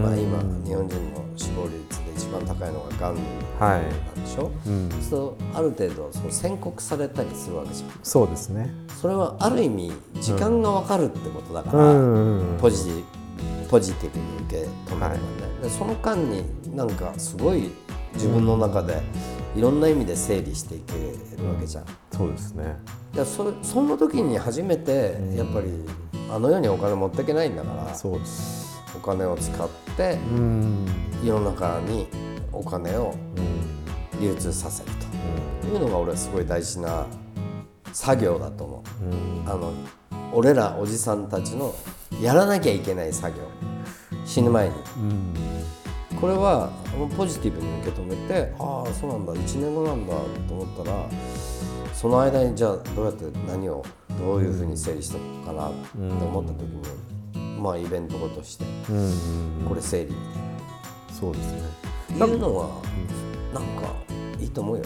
[0.02, 3.16] まあ、今日本人の死亡率で一番高いのががん
[3.60, 3.82] はい。
[3.82, 4.90] なんでしょ、うん。
[5.02, 7.90] そうある程度その宣告されたりするわけじゃん。
[8.02, 8.74] そうですね。
[9.00, 12.58] それはある意味時間が分かるってことだかうら、んうんうん。
[12.58, 13.17] ポジティブ
[13.70, 15.20] ポジティブに受け止めればね、
[15.62, 16.44] でその間に
[16.76, 17.72] なんかすごい
[18.14, 19.02] 自分の中で
[19.56, 20.94] いろんな意味で整理していけ
[21.42, 21.86] るわけじゃん。
[22.12, 22.78] そうですね。
[23.14, 25.68] でそその時に初めてやっぱり
[26.30, 28.82] あの世にお金持っていけないんだからそうです。
[28.96, 30.86] お金を使ってうん。
[31.24, 32.08] 世の中に
[32.52, 33.58] お金をうん。
[34.20, 34.90] 流通させる
[35.62, 37.06] というのが俺はすごい大事な
[37.98, 39.06] 作業だと思う。
[39.06, 39.50] うん。
[39.50, 39.74] あの
[40.32, 41.74] 俺らおじさんたちの
[42.22, 43.44] やらなきゃいけない作業。
[44.24, 44.76] 死ぬ前に。
[44.76, 45.34] うん。
[46.22, 46.70] これは
[47.18, 50.16] ポジティブに受け止めてああそうなんだ1年後なんだ
[50.48, 51.10] と思ったら
[51.94, 53.86] その間にじゃあどうやって何を
[54.18, 56.62] どういうふうに整理しておこうかなって思った時
[57.36, 58.66] に、まあイベントごとして
[59.68, 60.18] これ整理み
[61.14, 61.62] そうですね。
[62.10, 62.82] たいないうのは
[63.54, 63.94] なんか
[64.40, 64.84] いいと思うよ。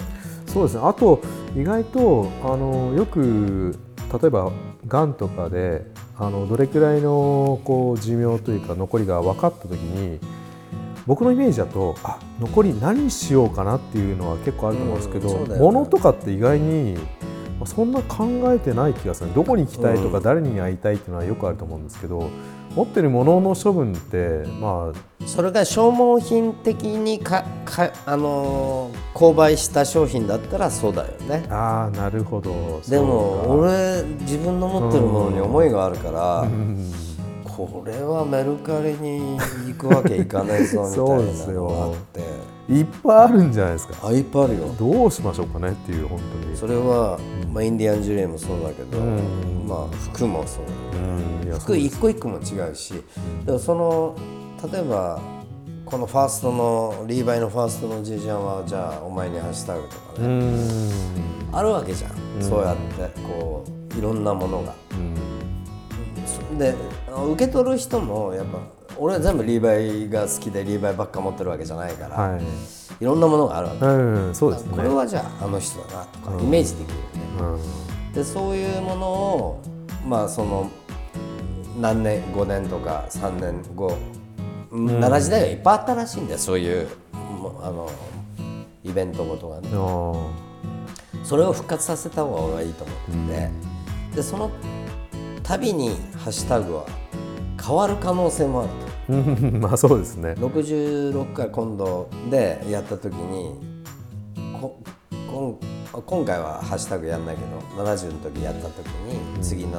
[0.51, 0.81] そうですね。
[0.83, 1.21] あと
[1.55, 3.77] 意外とあのよく
[4.21, 4.51] 例えば
[4.87, 5.85] がんとかで
[6.17, 10.19] あのどれくらいのこう寿命というか残りが分かった時に
[11.07, 15.57] 僕のイメージだとあ残り何しようかなっていうのは結構あると思うんですけど、うんね。
[15.57, 16.95] 物とかって意外に
[17.57, 19.33] まあそんな考えてない気がする。
[19.33, 20.23] どこに行きたいとかうん。
[20.23, 22.29] 誰に会いたいっていうのはよくあると思うんですけど
[22.75, 31.45] 持ってるものの処分ってまあそれが消耗品的にかか、あのー購買した商品だったらそうだよね。
[31.49, 32.81] あーなるほど。
[32.87, 36.91] でも俺自分の持ってるものに思いがあるから、うん。
[37.45, 42.21] これはメルカリに行くわけいかないぞみたそういなですよのがあって
[42.71, 44.07] いっぱいあるんじゃないですか。
[44.07, 44.75] あいっぱいあるよ。
[44.79, 46.55] どうしましょうかねっていう本当に。
[46.55, 47.19] それは、
[47.51, 49.67] まあ、インディアンジュレイもそうだけど、うん。
[49.67, 50.63] まあ服もそう。
[51.59, 52.93] 服一個一個も違うし、
[53.45, 54.15] でもその
[54.71, 55.19] 例えば
[55.85, 60.59] このファーストのリーバイのファーストのじいちゃんはじゃあお前にハッシュタグとかうね、ん。
[61.51, 64.73] あるわけじゃん、そうやってこういろんなものが。
[64.91, 65.13] うん。
[66.25, 66.73] そで
[67.33, 68.59] 受け取る人もやっぱ
[69.03, 72.43] 俺は全部リーバイが好きでリーバイばっか持ってるわけじゃないから、はい。
[73.01, 73.89] い、ろんなものがあるわけ、う
[74.29, 74.75] んそうですね。
[74.75, 77.59] これはじゃああの人だなとかイメージできるよね、
[78.07, 78.13] うん。
[78.13, 79.61] でそういうものを
[80.07, 80.69] まあその
[81.79, 83.97] 何年5年とか3年後、
[84.69, 87.89] 奈良時代はいっぱいあったらしいんだよそういうもあの
[88.83, 89.69] イベントごとがね。
[89.73, 93.33] あそれを復活させた方が俺はいいと思って
[94.11, 94.51] て、でその
[95.41, 96.85] 度にハッシュタグは
[97.59, 98.90] 変わる可能性もあると。
[99.59, 100.35] まあそうですね。
[100.37, 103.55] 66回今度でやった時に
[104.59, 104.77] こ
[105.31, 105.57] こん
[105.99, 109.75] 今回はハッシュタグやんないけど70の時やった時に、次70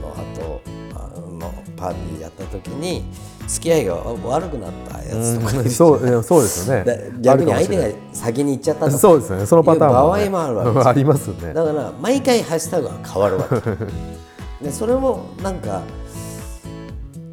[0.00, 0.60] の後
[0.94, 3.04] あのパーティーやった時に
[3.46, 5.60] 付き合いが悪くなったやつとか。
[5.60, 6.84] いるそうそうですよね。
[6.84, 8.98] で逆に相手が先に行っちゃったとか。
[8.98, 9.46] そうですね。
[9.46, 11.54] そのパターンもね、場合もあるわけ ありますよね。
[11.54, 13.60] だから毎回ハッシュタグは変わるわけ。
[14.64, 15.82] でそれもなんか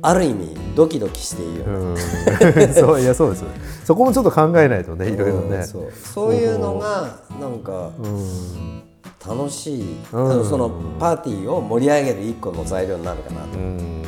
[0.06, 2.74] ある意味ドキドキしていいよね、うん。
[2.76, 3.46] そういやそうです。
[3.86, 5.58] そこもちょっと考えないとねいろいろね。
[5.58, 5.92] うんそう。
[5.94, 8.84] そういうのがなんかうん
[9.26, 10.46] 楽しい、うん。
[10.46, 14.04] そのパーティーを盛り上げる一個の材料になるかなと、うん。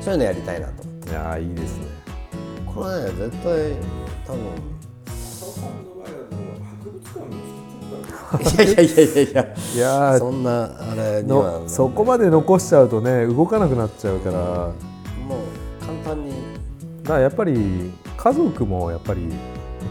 [0.00, 1.86] そういうのやりたいなといやーいいですね。
[2.66, 3.76] これね絶対
[4.26, 4.40] 多分。
[8.40, 9.54] いやいやいやいやいや。
[9.74, 11.60] いやーそんなあれには。
[11.60, 14.72] のそこまで残しちゃうとね動かなくなっちゃうから
[16.06, 16.32] 単に。
[17.02, 19.28] だからやっぱり家族もやっぱり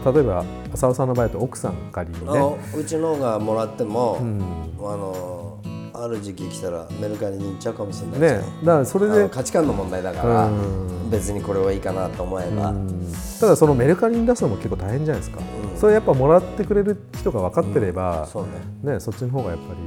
[0.04, 4.40] 例えば浅尾さんの場合だと奥さん仮にあね、のうちのがもらっても、うん、
[4.78, 5.58] あの
[5.94, 8.28] ある時期来たらメルカリに行っちゃうかもしれないね。
[8.62, 11.10] んだからそれで価値観の問題だから、うん。
[11.10, 13.12] 別にこれはいいかなと思えば、うん。
[13.40, 18.44] ただそのメルカリに出すのも結構大変じゃないですか、うんそれやっぱもらってくれる人が分かってれば、そう
[18.82, 18.92] ね。
[18.94, 19.80] ね、そっちの方がやっぱり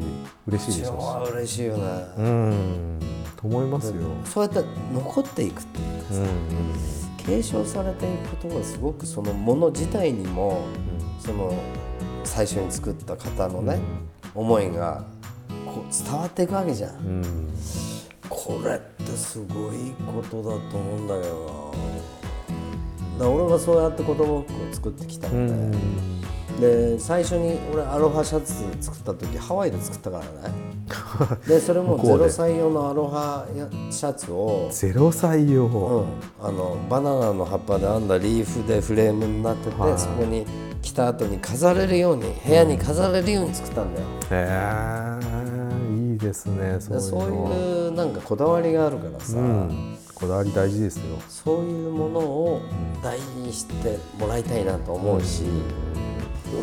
[0.48, 1.84] 嬉しいでしょ超嬉しいよね、
[2.18, 3.00] うしうん
[3.36, 3.94] と思いますよ、
[4.26, 6.30] そうやって残っていくっていうかさ、うん
[7.18, 10.66] 継承されていくことがすごくそのもの自体にも、
[11.20, 11.54] その
[12.24, 13.80] 最初に作った方のね、
[14.34, 15.04] 思いが
[15.66, 17.06] こう伝わっていくわけじゃん、うん。
[17.06, 17.50] うん。
[18.30, 22.19] これってすごいことだと思うんだけどな
[23.20, 26.22] だ俺はそうやって子供服を作ってきたうので、ん。
[26.60, 30.56] で最初に俺アロハシャツ作った時ハワイで作ったからね。
[31.48, 32.26] でそれも向こうで。
[32.26, 33.46] 0歳用のアロハ
[33.92, 36.06] シャツをゼロ歳用、うん、
[36.42, 40.00] あのバナナの葉っぱで編んだリーフでフレームになってて、はい。
[40.00, 40.46] そこに
[40.82, 45.20] 着た後に飾れるように部屋に飾れるように作ったんだよ、へ
[46.02, 51.04] えいいですねそういうでそうのいうなんかこだわりがあるからさ、うん、こだわり大事ですよ。
[51.30, 52.62] そういうものを
[53.02, 55.44] 大事にしてもらいたいなと思うし、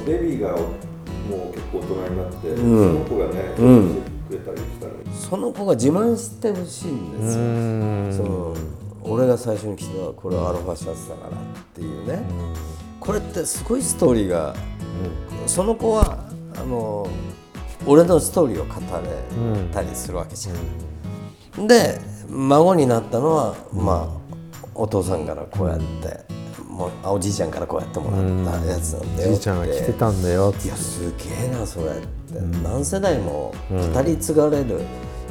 [0.07, 2.57] ベビーがもう結構大人になって、ん。
[2.57, 4.03] その子がね、うん。
[4.29, 8.13] くれたりしたらその子が自慢してほしいんですよ、ん。
[8.13, 8.57] その
[9.03, 11.41] 俺が最初に着たこれはアロハシャツだからっ
[11.75, 12.23] ていうね、
[13.01, 14.55] これってすごいストーリーが、
[15.47, 17.09] その子はあの
[17.87, 20.53] 俺のストーリーを語れたりするわけじゃ
[21.61, 21.67] ん。
[21.67, 24.37] で孫になったのは、まあ
[24.75, 25.85] お父さんからこうやって、
[26.69, 34.81] もうあおじいちゃんからこうやってもらったやつなんだよじいちゃんが着てたんだよいやすげえなそれって、何世代も語り継がれる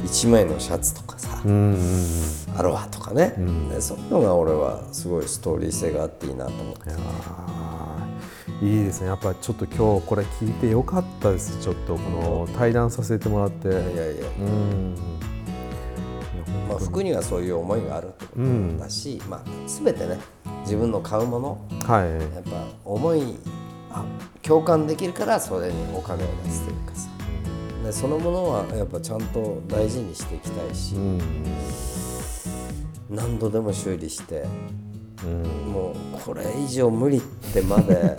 [0.04, 1.78] 一枚のシャツとかさ、うんうん
[2.58, 3.34] アロハとかね、
[3.70, 6.90] でそういうのが俺はすごいストーリー性があっていいなと思って。
[8.62, 9.08] いいいですね。
[9.08, 11.58] やっぱちょっと今日これ聞いてよかったです。
[11.60, 12.00] ちょっとこ
[12.48, 13.68] の対談させてもらって。
[13.68, 14.26] いやいや。
[14.40, 14.94] うん
[16.68, 20.18] まあ、服にはそういう思いがあるってことだし、まあ、全てね
[20.62, 22.10] 自分の買うものはい。
[22.34, 23.38] やっぱ思い
[23.90, 24.04] あ
[24.42, 27.08] 共感できるからそれにお金を出すというかさ。
[27.84, 31.20] でそのものはやっぱちゃんと大事にしていきたいし、うん。
[33.08, 34.44] 何度でも修理して
[35.24, 35.72] うん。
[35.72, 38.18] もうこれ以上無理ってまで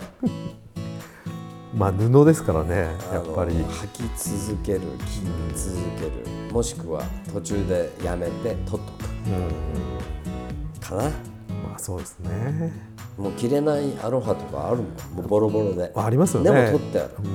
[1.74, 2.76] まあ布ですからね
[3.12, 3.54] やっぱり。
[3.54, 6.52] 履き続ける着続ける。
[6.52, 7.02] もしくは
[7.32, 8.80] 途中でやめて取っとく。
[9.26, 11.02] うんかな。
[11.04, 11.10] ま
[11.76, 12.72] あそうですね。
[13.18, 14.86] もう着れないアロハとかあるもん。
[15.16, 15.92] もうボロボロで。
[15.94, 16.50] ありますよね。
[16.50, 17.28] でも取ってある、うん。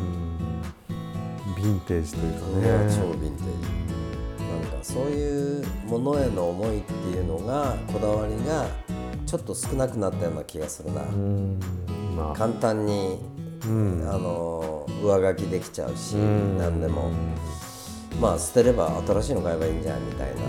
[1.55, 3.83] ヴィンテージというか超ねヴィンテージ。
[4.63, 8.65] なんかそういうものへの思いっていうのがこだわりが
[9.25, 11.59] ちょっと少なくなったような気がするな、うん
[12.17, 12.37] まあ。
[12.37, 13.19] 簡単に、
[13.65, 16.57] あの上書きできちゃうし、ん。
[16.57, 17.11] 何でも。
[18.21, 20.41] まあ捨てれば新しいの買えばいいんじゃんみたいな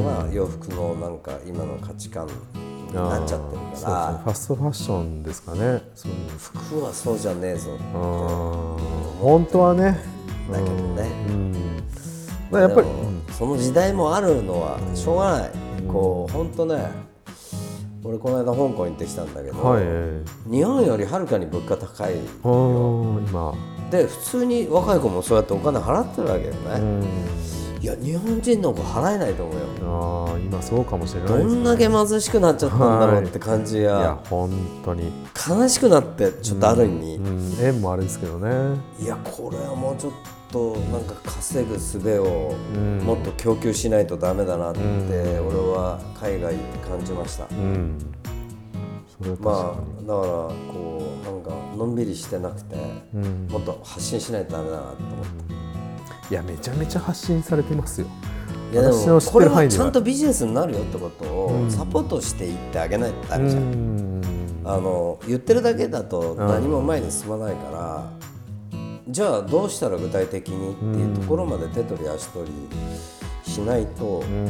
[0.00, 2.32] のが洋服のなんか今の価値観に
[2.92, 4.20] なっちゃってるから。
[4.24, 5.82] ファストファッションですかね。
[5.94, 8.78] そういう服はそうじゃねえぞあー
[9.20, 10.00] 本当はね。
[10.50, 11.10] だけどね。
[11.28, 11.54] うん。
[12.50, 12.88] まあやっぱり
[13.30, 15.50] その時代もあるのはしょうがない、
[15.86, 16.90] こう本当ね
[18.04, 19.84] 俺この間香港行ってきたんだけど、はい。
[20.50, 23.54] 日本よりはるかに物価高い今。
[23.92, 27.04] で普通に若い子もそうやってお金払ってるわけよね、うん。
[27.80, 29.60] いや日本人の子払えないと思うよ。
[29.82, 33.82] あー今そうかもしれないどですんだけ貧しくなっちゃったんだろうって感じい。
[33.82, 34.50] やが本
[34.84, 35.12] 当に、
[35.48, 38.80] 悲しくなってちょっとある意味、うん、円もあれですけどね。
[38.98, 40.12] いやこれはもうちょっ
[40.50, 42.98] となんか稼ぐ術をん。
[42.98, 45.61] もっと供給しないとダメだなって俺は
[46.20, 47.98] 海外で感じました、うん。
[49.40, 50.32] まあだから
[50.72, 52.76] こうなんかのんびりしてなくて、
[53.14, 53.46] うん。
[53.50, 55.26] もっと発信しないとダメだなと思っ
[56.28, 58.06] て、いやめちゃめちゃ発信されてますよ。
[58.72, 64.22] いやでもこれははちゃんとビジネスになるよってことをサポートしていってあげないとダメじゃん、うん。
[64.64, 68.10] あの言ってるだけだと何も前に進まないから、
[69.08, 72.50] じゃあどうしたら具体的にっていうところまで手取り足取
[73.44, 74.48] りしないと、うん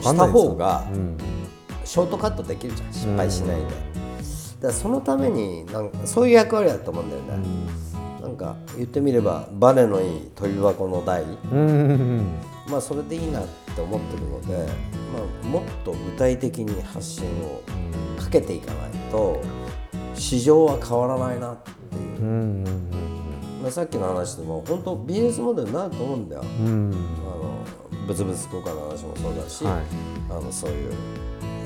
[0.00, 1.16] した方がうん。
[1.84, 2.92] ショートカットできるじゃん。
[2.92, 3.74] 失敗しないで、だか
[4.62, 7.44] らそのためになんかそういう役割だと思うんだよね、
[8.22, 11.24] なんか言ってみればバネのいい飛び箱の台。
[11.50, 12.22] うん。
[12.68, 14.72] まあそれでいいなって思ってるので、
[15.12, 17.62] まあ、もっと具体的に発信を
[18.22, 19.40] かけていかないと
[20.14, 22.64] 市場は変わらないなっていう、うん。
[23.62, 26.92] まあ、さっきの話でも本当ビジネスモデルになると思うんだよ、うん。
[26.94, 27.79] あの
[28.10, 29.82] 物々交換の話もそうだし、はい。
[30.30, 30.92] あのそういう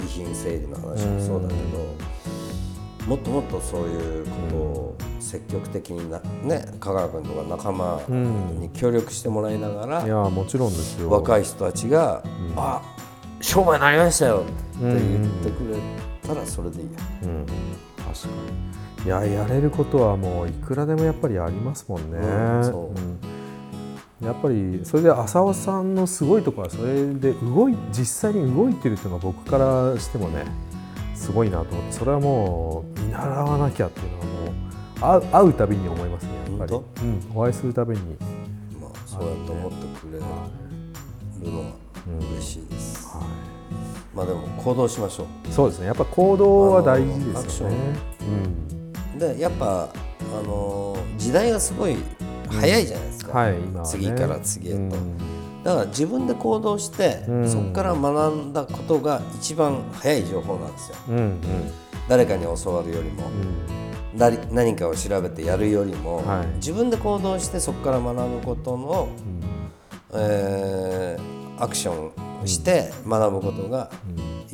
[0.05, 8.03] 遺品整理の話もそうだけど、もっともっとそういうことを積極的にな、ね、香川君とか仲間
[8.59, 11.11] に協力してもらいながら、いやもちろんですよ。
[11.11, 12.23] 若い人たちが
[12.57, 12.83] 「あ
[13.41, 14.45] 商売になりましたよ」
[14.77, 14.99] って言っ
[15.43, 15.79] てくれ
[16.23, 17.47] たらそれでいいや、うん、
[17.97, 18.29] 確か
[19.03, 19.07] に。
[19.07, 23.35] いややれることはもういくらでもやっぱりありますもんね、うん
[24.23, 30.45] やっぱりそれで浅尾さんのすごいところはそれで動い実際に動いてるっていうのが僕からしてもね
[31.15, 31.93] すごいなと思って。
[31.93, 38.17] それはもう見習わなきゃっていうのはもう会う会うたびに思いますねやっぱり、本うん、お会いするたびに。
[38.81, 41.73] まあ、そうやって思ってくれるのは
[42.37, 43.23] 嬉しいです、は
[44.15, 45.87] まあでも行動しましょい、そうですね。
[45.87, 47.77] やっぱ行動は大事ですよね。
[49.17, 49.19] う。
[49.19, 51.97] でやっぱあの時代がすごい
[52.61, 53.91] 早いじゃないですか、はい今はね。
[53.91, 54.91] 次から次へと、うん。
[55.65, 57.49] だから自分で行動して、うん。
[57.49, 60.97] そこから学んだことが一番早い情報なんですよ。
[61.09, 61.41] うんうん。
[62.09, 63.25] 誰かに教わるよりも、
[64.17, 66.47] だり何かを調べてやるよりも、はい。
[66.57, 69.09] 自分で行動してそこから学ぶことの、
[70.13, 72.11] えーアクショ
[72.43, 73.91] ンして学ぶことが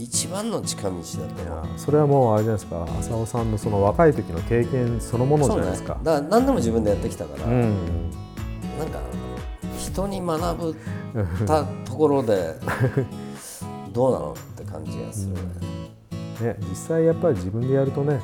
[0.01, 2.87] 一番の近道だとそれはもうあれじゃないですか。
[2.99, 6.01] 浅尾さんのその若い時の経験そのものじゃないですか。
[6.03, 8.11] だから何でも自分でやってきたから、うん。
[8.79, 9.01] なんか
[9.79, 10.77] 人に学ぶ
[11.47, 12.55] たところで
[13.93, 15.41] どうなのって感じがするね。
[16.41, 18.23] ね、実際やっぱり自分でやるとね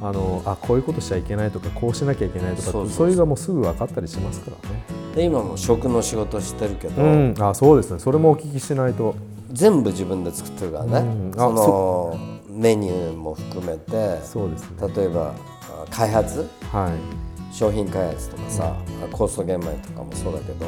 [0.00, 2.88] あのあこういうことしちゃいけないとかこうしなきゃいけないとかそう。
[2.88, 4.82] そういうのがもうすぐ分かったりしますからね。
[5.14, 7.98] で今も食の仕事してるけど、うん、あそうですね。
[7.98, 9.14] それもお聞きしないと。
[9.50, 11.32] 全部自分で作ってるからね、うん。
[11.36, 12.18] あその
[12.48, 14.20] メニューも含めて。
[14.22, 14.88] そうですね。
[14.96, 15.34] 例えば
[15.84, 16.48] あ開発？
[16.72, 16.92] はい。
[17.54, 18.76] 商品開発とかさ、
[19.10, 20.66] 酵素玄米とかもそうだけど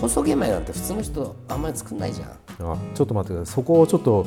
[0.00, 2.30] 酵素玄米なんて普通の人あんまり作んないじゃん。
[2.72, 3.54] あちょっと待ってください。
[3.54, 4.26] そこをちょっと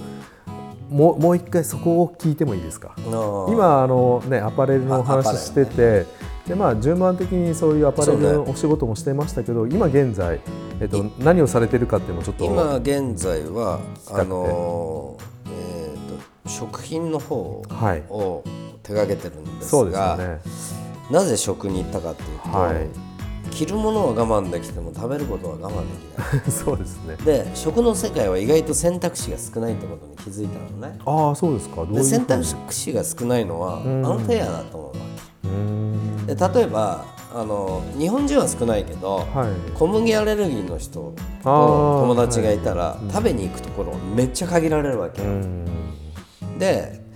[0.89, 2.95] もうもう一回そこを聞いてもいいですか？
[2.97, 6.05] 今今あのねアパレルの話してて、
[6.47, 10.39] でまあ順番的にそういうアパレルのお仕事もしてましたけど、今現在
[10.81, 13.79] えっと何をされてるかっていうのもちょっと今現在は
[14.11, 18.03] あのえー、と食品の方はい。
[18.09, 18.43] を
[18.81, 20.39] 手掛けてるんですそうですね。
[21.11, 22.73] なぜ食に行ったかっていうと、は
[23.49, 26.47] 着るものは我慢できても食べることは我慢できない。
[26.47, 26.51] い。
[26.51, 27.15] そうですね。
[27.25, 31.77] で食の世界は意外と選択肢が少ないってことに気づいたのねああそうですか。
[31.77, 32.43] どういうで選択
[32.73, 34.93] 肢が少ないのはアんンフェアだと思うわ
[36.27, 39.71] けで例えばあの日本人は少ないけど、はい。
[39.77, 45.65] 小麦アレルギーの人友達がいたら、食べに行くところめっちゃ限られるわけよ、うん
[46.57, 47.08] で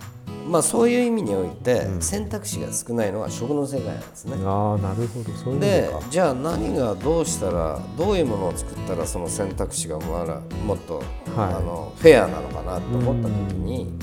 [0.46, 4.36] まあそういう意味において、選択肢が少ないのは食の世界なんですね。
[4.44, 5.32] ああなるほど。
[5.32, 5.90] そういうで。
[6.10, 11.04] じゃあ何がどうしたらどういうものを作ったらその選択肢がまだもっと、はい。
[11.36, 13.96] あのフェアなのかなと思った時に、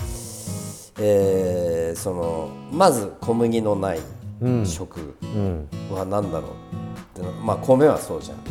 [0.99, 3.99] えーそのまず小麦のない
[4.41, 4.65] うん。
[4.65, 5.67] 食うん。
[5.91, 8.37] は何だろうってのまあ米はそうじゃん。
[8.47, 8.49] う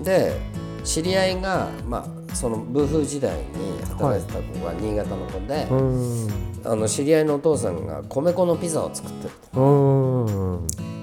[0.00, 0.02] ん。
[0.02, 0.40] で
[0.84, 6.28] 知り合いが、まあ、そのブーフー時代に働いてた子が新潟の子で、うん。
[6.64, 9.30] あの知り合いのお父さんが米粉のピザを作ってる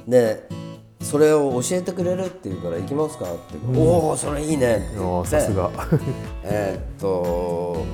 [0.08, 0.50] で
[1.02, 3.58] それを教えてくれるって言うから行きますかって。
[3.78, 5.38] おおそれいいねってあ言って。
[5.38, 5.72] あさすが。
[6.44, 7.86] えーっと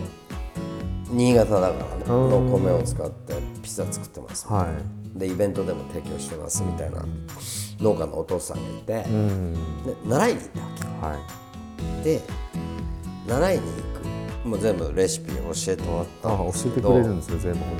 [1.09, 4.67] 新潟だからねうんの米を使ってピザ作ってます、は
[5.15, 7.03] でイベントでも提供してますみたいな
[7.79, 9.05] 農家のお父さんがいて、で
[10.05, 10.49] 習いに行っ
[10.99, 11.46] たわはい。
[11.77, 12.21] けで
[13.27, 14.47] 習いに行く。
[14.47, 15.41] もう全部レシピ教
[15.73, 17.77] えてもらったんああ教えてくれるんですね全部本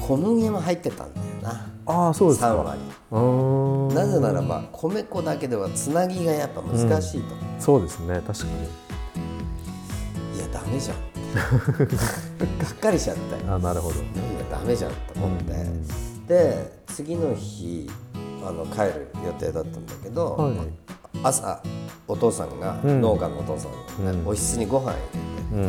[0.00, 1.66] 小麦も入ってたんだよな。
[1.84, 1.98] 当に。
[1.98, 2.54] ああそうです3か。
[2.62, 2.80] 割。
[3.10, 3.92] うー。
[3.92, 8.52] んなぜならば米粉だけではつなぎがやっぱ難しいと、そうですね確かに。
[10.36, 10.96] いやダメじゃん。
[10.98, 13.96] がっかりしちゃってあなるほど。
[13.96, 14.04] いや
[14.48, 15.66] ダメじゃんと思って、
[16.28, 17.90] で次の日
[18.44, 20.54] あの帰る予定だったんだけど、はい
[21.22, 21.62] 朝
[22.08, 23.00] お父さんが、うん。
[23.00, 24.28] 農家のお父さんが、ねうん。
[24.28, 25.18] おひつにご飯入れて
[25.54, 25.66] う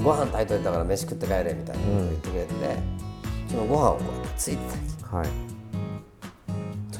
[0.00, 0.04] ん。
[0.04, 2.52] ご飯炊いといたから飯食って帰れみたいなこと言ってくれて、
[3.48, 4.62] そのご飯をこうやってついて
[5.02, 5.28] たわはい。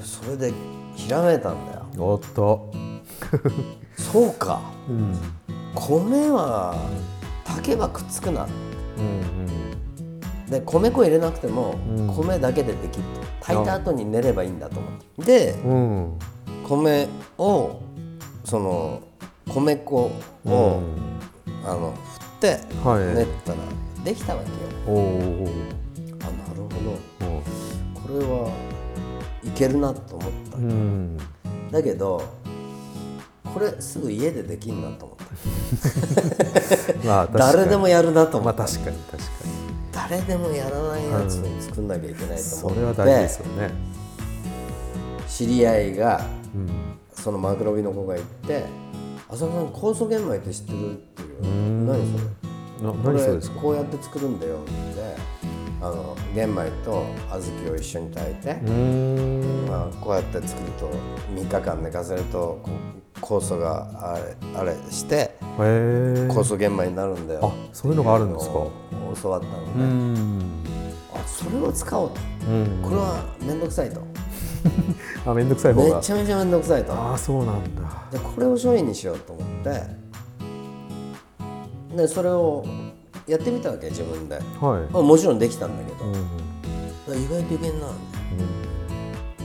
[0.03, 0.53] それで
[0.95, 1.87] ひらめいたんだよ。
[1.99, 2.73] おっと。
[3.97, 4.61] そうか。
[4.89, 5.15] うん。
[5.75, 6.77] 米は
[7.45, 8.47] 炊けばくっつくな。
[8.99, 9.47] うん
[10.51, 12.09] で米粉入れなくてもうん。
[12.09, 13.21] 米だけでできると。
[13.41, 14.93] 炊いた後に練ればいいんだと思っ
[15.25, 15.53] て。
[15.53, 15.77] でうんう
[16.09, 16.19] ん。
[16.67, 17.09] 米
[17.39, 17.81] を
[18.45, 19.01] その
[19.49, 20.11] 米粉を、
[20.45, 21.07] うん。
[21.65, 23.15] あの振ってはい。
[23.15, 23.59] 練ったら
[24.05, 24.57] できたわけよ。
[26.21, 27.27] あなるほど。
[27.27, 27.43] お
[28.01, 28.53] これは
[29.45, 31.17] いけるなと思った、うん。
[31.71, 32.23] だけど
[33.53, 35.19] これすぐ家でできんなと思っ
[37.03, 37.07] た。
[37.07, 39.57] まあ誰でもやるなと思った、まあ確かに確かに。
[39.93, 43.96] 誰でもやらないやつを作んなきゃいけないと思って、それは大事ですよね。
[45.37, 46.21] 知り合いが
[46.55, 46.69] うん。
[47.13, 48.65] そのマクロビの子が言って
[49.29, 52.19] 「浅野さん酵素玄米って知ってる?」っていううん何そ
[52.83, 52.87] れ？
[52.87, 53.57] なこ何そうですか。
[53.57, 54.59] れこうやって作るんだよっ
[54.95, 55.17] て
[55.83, 58.55] あの玄米と小豆を一緒に炊いて。
[59.69, 60.89] まあ、こうやって作ると
[61.35, 62.61] 3日間寝かせると
[63.21, 65.37] 酵素があれあれして。
[65.59, 68.55] 酵素玄米になるんだよあそういうのがあるんですか？
[69.23, 70.43] 教わったのうね、ん。
[71.15, 72.17] あそれを使おうと
[72.49, 72.83] うん。
[72.83, 74.01] これは面倒くさいと
[75.27, 76.01] あめんどくさい方めが。
[76.01, 76.93] ちゃめちゃ面倒くさいと。
[76.93, 77.83] ああそうなんだ。
[78.11, 79.83] でこれを商品にしようと思って。
[81.97, 82.65] でそれを
[83.27, 84.93] やってみたわけ自分で、はい。
[84.93, 86.13] まあ、もちろんできたんだけど、うん。
[86.13, 87.89] ら意外といけんな。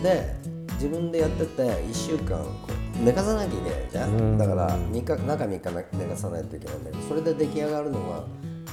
[0.04, 0.36] で
[0.74, 2.70] 自分でやってて1週間こ
[3.00, 8.24] う寝かさなきゃいけないじゃん、うんだから3日中3日寝かさないといけないんだけどそれで出来上がるのが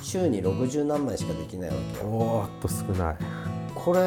[0.03, 2.05] 週に60何枚しかできないわけよ。
[2.07, 3.17] おーっと少ない
[3.89, 4.01] これ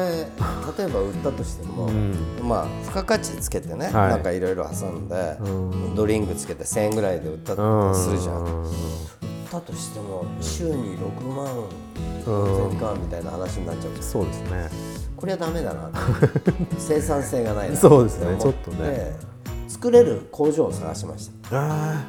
[0.78, 2.14] 例えば売ったとしても、ん。
[2.40, 3.92] まあ付加価値つけてね、はい。
[4.10, 5.94] なんかいろいろ挟んで、うん。
[5.96, 8.68] ドリンクつけて1000円ぐらいで売ったとするじゃん、売っ
[9.50, 11.68] たとしても週に6万
[12.70, 14.02] 全かみたいな話になっちゃうと。
[14.02, 14.70] そうですね。
[15.16, 15.98] これはダメだなと。
[16.78, 18.36] 生産性がないなそうですね。
[18.38, 19.16] ちょっとね。
[19.66, 21.58] 作れる工場を探しました。
[21.58, 22.04] あ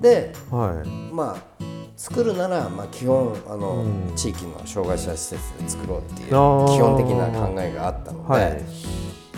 [0.00, 0.88] であはい。
[1.12, 1.64] まあ
[1.96, 4.16] 作るなら、まあ、基本あの、うん。
[4.16, 8.48] 地域の障害者施設で作ろうっていう基本的な考えがあったので,、は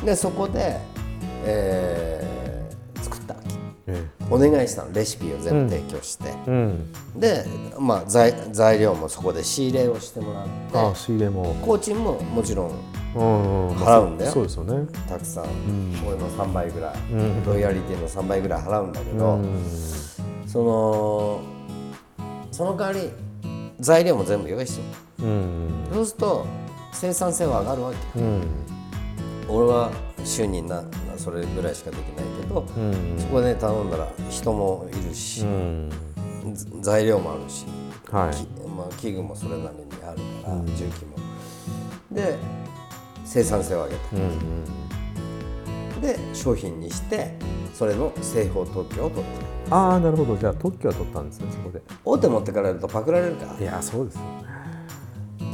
[0.02, 0.06] い。
[0.06, 0.78] でそこで、
[1.44, 3.48] えー作ったわけ
[3.88, 6.92] えお願いしたのレシピを全部提供して、えうん。
[7.20, 7.44] で、
[7.78, 11.54] まあ、材材料もそこで仕入れをしてもらってああ仕入れも。
[11.66, 12.70] 工賃ももちろん
[13.14, 13.76] うんうん。
[13.76, 14.30] 払うんだよ。
[14.32, 14.86] そうですよね。
[15.06, 15.92] たくさん、ん。
[16.06, 17.44] 俺の3倍ぐらい、ん。
[17.44, 19.44] ロイヤリティの3倍ぐらい払うんだけうど、ん。
[20.46, 21.40] その
[22.54, 23.10] その代わり
[23.80, 24.82] 材料も全部用意して
[25.22, 25.86] もうん。
[25.92, 26.46] そうすると
[26.92, 28.20] 生産性は上がるわけ。
[28.20, 28.42] うん。
[29.48, 29.90] 俺は
[30.24, 30.84] 週にな
[31.16, 33.18] それぐらいしかできないけど、うん。
[33.18, 35.90] そこで頼んだら人もいるしう、ん
[36.54, 37.66] ず材料もあるし、
[38.08, 38.34] はい。
[38.36, 41.16] きまあ、器具もそれなりにあるから、重機も。
[42.12, 42.38] で
[43.24, 44.16] 生産性を上げた。
[44.16, 44.83] うんうん
[46.00, 47.34] で商品にして
[47.72, 49.24] それの製法特許を取っ
[49.68, 49.76] た。
[49.76, 50.36] ああなるほど。
[50.36, 51.82] じゃあ特許は取ったんですねそこで。
[52.04, 53.46] 大手持ってかれるとパクられるか。
[53.46, 54.44] らいやそうですよね。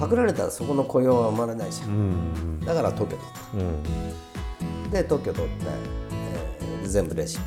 [0.00, 2.60] パクられたらそこの雇用は生まれないじゃうんん。
[2.64, 4.90] だから特許取っうん。
[4.90, 7.42] たで特許取って、えー全部レシピ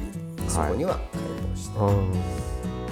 [0.48, 1.04] そこには回
[1.52, 2.14] 答して、うん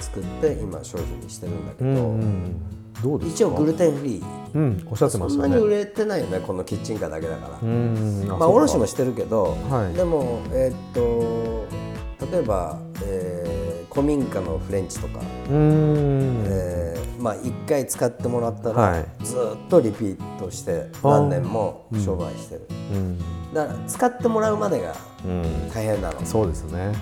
[0.00, 2.56] 作って今商品にしてるんだけうど、んうん
[3.02, 3.34] どうですか？
[3.34, 4.24] 一応グルテンフリー。
[4.54, 5.44] うんおっしゃってましたね。
[5.44, 9.94] そんなに売れてないよねこのキッチンカーだけだから、うんまあ卸もしてるけど、はい。
[9.96, 15.20] でもえーっと例えば、えー古民家のフレンチとか、
[15.50, 16.44] うん。
[16.46, 19.06] えーまあ1回使ってもらったら、はい。
[19.24, 19.38] ずっ
[19.68, 23.18] とリピートして何年も商売してる、うん。
[23.54, 25.70] だから使ってもらうまでがうん。
[25.72, 26.24] 大変なの。
[26.24, 26.92] そうですね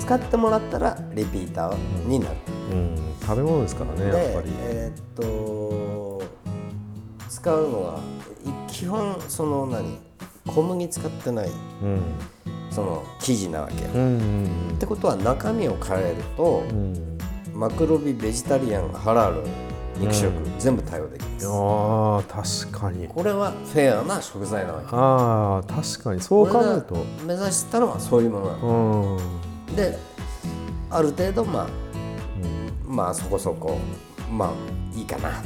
[0.00, 2.36] 使ってもらったらリピーターになる、
[2.72, 4.54] うん食べ物ですからねやっぱでり。
[4.60, 6.22] えーっと
[7.28, 8.00] 使うのは
[8.68, 9.98] い基本その何
[10.46, 11.48] 小麦使ってない
[11.82, 12.00] うん。
[12.70, 13.84] その生地なわけ。
[13.84, 14.74] よ、うんうん。
[14.74, 17.18] ってことは中身を変えると、うん。
[17.54, 19.42] マクロビベジタリアンハラル
[19.98, 21.46] 肉食、全部対応できます。
[21.48, 22.22] ああ
[22.68, 23.08] 確かに。
[23.08, 24.86] これはフェアな食材なわけ。
[24.92, 26.20] ああ確かに。
[26.20, 26.96] そう考えると。
[27.26, 29.16] 目指したのはそういうものなの。
[29.16, 29.98] うんで
[30.90, 31.68] ある程度まあ、
[32.86, 33.78] まあそこそこ
[34.30, 35.44] まあいいかなみたい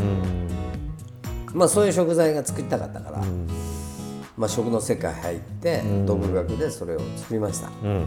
[0.00, 0.48] うん。
[0.48, 0.54] な
[1.54, 3.46] まあそういう食材が作りたかったから、ん。
[4.36, 8.06] まあ食の世界入って独学でそれを作りました、うん。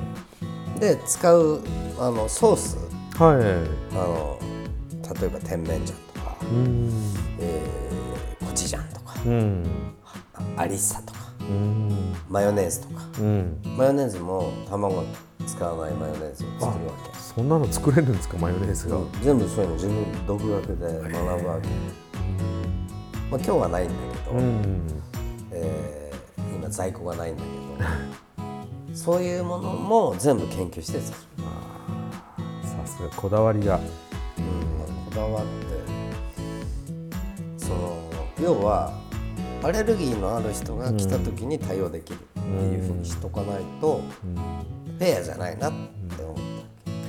[0.80, 1.61] で使う
[1.99, 2.78] あのソース
[3.22, 3.36] はい。
[3.95, 4.39] あの
[5.20, 6.91] 例えば甜麺醤とか、うん。
[7.39, 9.65] えーコチュジャンとかうん。
[10.57, 11.13] アリッサとか。
[11.13, 11.18] うん
[12.29, 13.03] マヨネーズとか。
[13.19, 13.61] うん。
[13.77, 15.03] マヨネーズも卵
[15.47, 17.17] 使わないマヨネーズを作るわけ。
[17.17, 18.37] そんなの作れるんですか？
[18.37, 18.97] マヨネーズが。
[18.97, 19.11] うん。
[19.21, 21.67] 全部そういうの自分独学で学ぶわけ、
[23.29, 23.93] まあ、今日はないんだ
[24.25, 24.87] けど、うん
[25.51, 27.47] えー今在庫がないんだけ
[27.83, 28.95] ど。
[28.95, 31.43] そういうものも全部研究して作る、
[32.63, 33.77] さすがこだわりが。
[33.77, 33.83] うん。
[35.09, 35.49] こだわって。
[37.57, 37.97] その
[38.41, 38.93] 要は
[39.62, 44.01] アレルギーのある人が来た時に対応できるっていうふうにしとかないと、
[44.97, 46.38] フェアじゃないなって思っ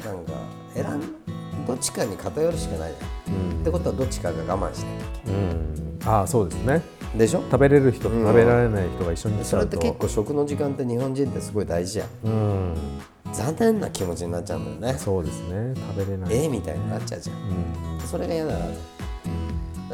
[0.02, 0.32] たなんか
[0.74, 2.92] 選んどっちかに偏るしかない
[3.26, 5.98] じゃん、ってことはどっちかが我慢してるうん。
[6.04, 6.82] ああそうですね。
[7.16, 7.40] でしょ？
[7.50, 12.08] 食べれる人と食べられない人が一緒にそれって結構食の時間って日本人ってすごい大事じゃん。
[12.24, 12.74] うん。
[13.32, 14.98] 残念な気持ちになっちゃうんだよね。
[14.98, 15.74] そうですね。
[15.76, 16.34] 食べれない。
[16.34, 17.36] ええみたいになっちゃうじゃん。
[17.36, 17.40] う
[17.98, 18.00] ん。
[18.00, 18.66] それが嫌だな。
[18.66, 18.74] で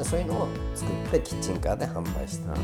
[0.05, 2.55] そういうのを作ってキッチンカーで販売した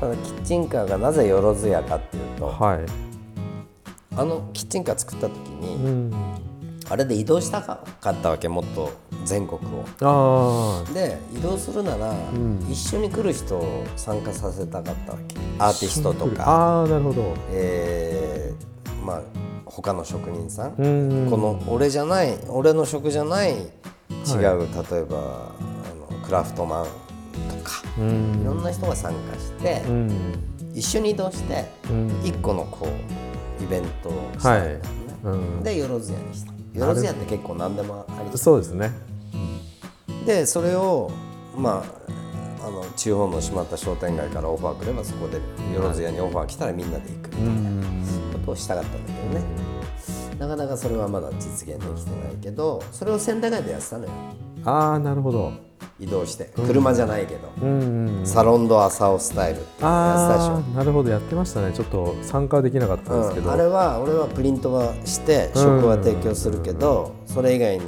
[0.00, 2.80] ただキッチンカーがなぜよろずやかっていうとはい。
[4.16, 6.12] あのキッチンカー作った時に、うん。
[6.90, 8.90] あれで移動したかったわけもっと
[9.24, 9.60] 全国
[10.00, 10.84] を。
[10.92, 12.66] で移動するなら、ん。
[12.68, 15.36] 一緒に来る人を参加させたかったわけ。
[15.58, 17.34] アーティストとか、ああなるほど。
[17.50, 19.22] えーまあ
[19.66, 21.30] 他の職人さん、うん。
[21.30, 25.52] この俺じゃない俺の職じゃない違う、例えば
[26.28, 28.42] クラフトマンとか、うん。
[28.42, 30.34] いろんな人が参加して、うん。
[30.74, 32.20] 一緒に移動して、うん。
[32.22, 34.82] 一個のこうイベントをしたんだよね、
[35.24, 35.62] うん。
[35.62, 36.52] でよろずやにした。
[36.78, 38.92] よろずやって結構何でもありそうですね。
[40.26, 41.10] でそれを
[41.56, 41.82] ま
[42.60, 45.38] ああの地方の閉まった商店街からオファー来ればそこで
[45.74, 47.30] よろずやにオファー来たらみんなで行く。
[47.30, 47.86] みたいな
[48.34, 49.42] ことをしたかったんだけどね。
[50.38, 54.10] なかなかそれはまだ実現できてないけどそれを千駄ヶ谷でやってたのよ。
[54.64, 55.52] ああなるほど
[56.00, 58.26] 移動して車じゃないけど、うんうんうん。
[58.26, 60.76] サロンド朝尾スタイルっていうのやってたでしょ。
[60.76, 61.72] なるほどやってましたね。
[61.72, 67.84] ちょっと参加できなかったんですけど、うん、あれは俺はプリントはして食は提供するけど、それ以外に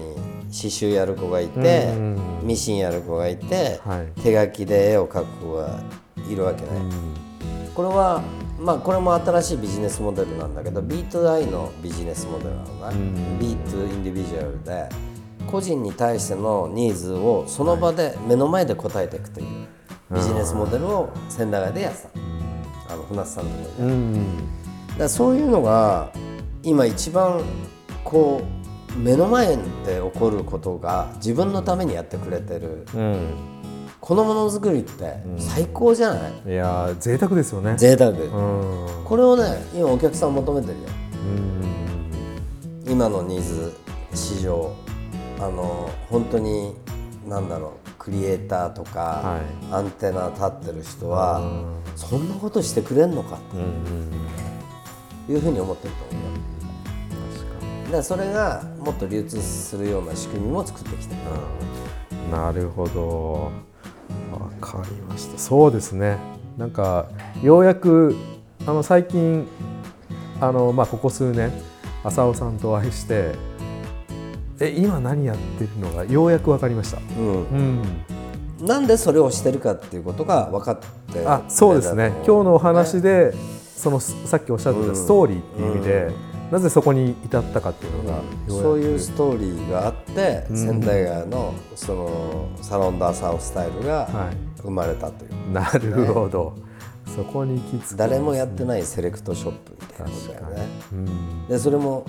[0.51, 4.21] 刺繍やる子がいて、うんミシンやる子がいて、はい。
[4.23, 5.81] 手書きで絵を描く子が
[6.29, 6.69] いるわけね、
[7.75, 8.23] これは
[8.59, 14.89] まあこれも新しいビジネスモデルなんだけど B2I のビジネスモデルなのな、B2 インディビジュアルで
[15.51, 19.47] 個人に対してのニーズをその場で目の前で答えていくという
[20.13, 24.25] ビジネスモデルを千駄ヶ谷でやってた、あの船津さんのところで、うん。
[24.99, 26.13] だそういうのが
[26.63, 27.43] 今一番
[28.05, 28.43] こ
[28.97, 29.63] う目の前で
[30.13, 33.35] 起こることが自分のためにやってくれてるうん。
[34.01, 37.77] このものづくりって最高じゃない、いやー贅沢ですよね。
[37.77, 39.05] 贅沢、うん。
[39.05, 40.79] これをね今お客さん求めてるよ。
[42.87, 42.93] うん。
[42.93, 43.73] 今のニーズ
[44.15, 44.75] 市場
[45.41, 46.75] あの本当に
[47.27, 49.41] 何だろうクリエイターとか、は
[49.73, 51.41] アンテナ立ってる人は
[51.97, 54.11] そんなことしてくれんのかうんうん
[55.27, 56.31] というふうに思ってると思うよ。
[57.85, 61.21] だからそれがもっと流通するような仕組みも作ってきてる。
[62.25, 62.31] うん。
[62.31, 63.53] なるほど。
[64.33, 65.39] わかりました。
[65.39, 66.19] そうですね。
[66.59, 67.09] なんか
[67.43, 68.17] ようやく
[68.67, 69.47] あの最近
[70.41, 71.53] あの、まあ、ここ数年
[72.03, 73.35] 浅尾さんとお会いして
[74.61, 77.45] え今何やってるのがようやく分かりました、うん。
[78.61, 80.79] うん、なんでそれをしてるかっていうことが分かっ
[81.13, 82.09] てあそうですね。
[82.27, 83.35] 今日のお話でで
[83.77, 86.11] そのさっきおっしゃってたストーリーっていう意味で、
[86.53, 88.53] なぜそこに至ったかっていうのがよやく。
[88.53, 94.37] そういうストーリーがあって、仙台川のそのサロンダーサウスタイルがはい。
[94.63, 96.53] 生まれたという、なるほど、
[97.17, 100.67] そこに行き着く誰もやってないセレクトショップみたいなことだよね。
[100.93, 101.47] うん。
[101.49, 102.05] でそれも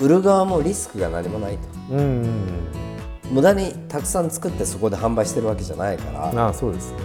[0.00, 1.68] 売る側もリスクが何もないと。
[1.90, 2.68] うんうん
[3.30, 6.30] 無駄にたくさん作ってそこで販売してるわけじゃないから。
[6.30, 6.98] うんああそうですね。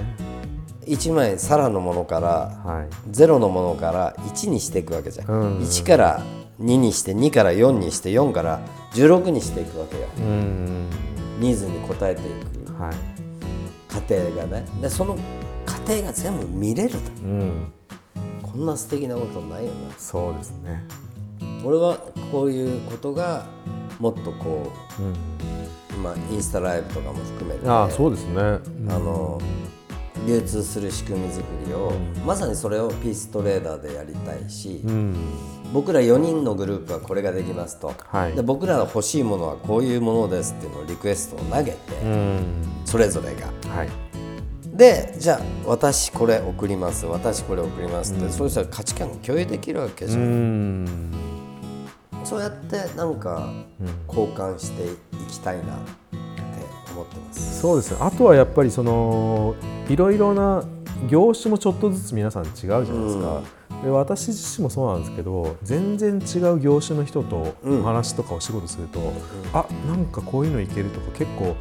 [0.88, 2.28] 1枚サラのものから
[2.64, 3.12] はい。
[3.12, 6.22] 0のものから1にしていくわけじゃん、うん1から
[6.62, 8.60] 2にして2から4にして4から
[8.94, 10.08] 16にしていくわけよ。
[10.18, 10.90] うんうん
[11.40, 12.26] ニーズに応えてい
[12.66, 12.74] く。
[12.82, 12.94] はい。
[13.90, 14.66] 過程がね。
[14.82, 15.18] でその
[15.66, 16.98] 過程が全部見れると。
[17.24, 17.74] うん。
[18.42, 20.86] こんな素敵なことないよなそうですね
[21.64, 21.98] 俺は
[22.32, 23.46] こういうことが
[24.00, 25.98] もっとこうん。
[25.98, 28.42] う、まあ、インスタライブとかも含めてああそうですね。
[28.42, 29.40] あの
[30.28, 31.92] 流通する仕組み作りを、
[32.26, 35.16] まさにそれをピーストレーダーでやりたいし、うん。
[35.74, 38.34] 僕ら4人のグループはこれができますと、はい。
[38.34, 42.44] で僕らが欲しいものはこういうものですっていうのをリクエストを投げて、うん。
[42.86, 43.48] それぞれが。
[43.76, 43.90] はい。
[44.66, 51.12] でじゃあ私これ送ります私これ送りますって、そうしたら価値観が共有できるわけじうゃん、ん
[52.24, 53.52] そうやってなんか
[54.08, 54.88] 交換してい
[55.30, 55.74] きたいなって
[56.92, 57.62] 思ってます。
[57.62, 59.56] そうですねあとはやっぱりその
[59.90, 60.64] いろいろな
[61.10, 63.42] 業種もちょっとずつ皆さん違うじゃないですか、
[63.84, 69.12] で私自身もそうなんですけど全然違う業種の人とお話とかお仕事すると、
[69.54, 71.56] あなんかこういうのいけるとか結構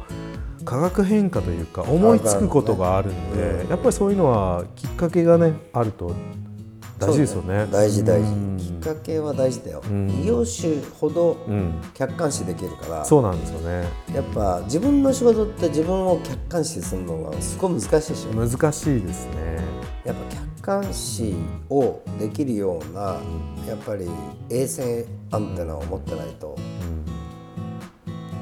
[0.63, 6.15] 化学変化というか思いつくことがあるんで、やっぱりそういうのはきっかけがねあると
[7.07, 7.67] 大事ですよね。
[7.71, 8.27] 大事大事。
[8.27, 8.57] うん。
[8.57, 10.09] きっかけは大事だよ、ん。
[10.09, 13.87] 異業種ほどうん、客観視できるから、そうなんですよね。
[14.13, 19.59] やっぱ自分の仕事って自分を客観視するのがすごい難しいでしょ、難しいですね。
[20.05, 21.35] やっぱ客観視
[21.69, 23.17] をできるような
[23.67, 24.07] やっぱり
[24.49, 26.55] 衛星アンテナを持ってないと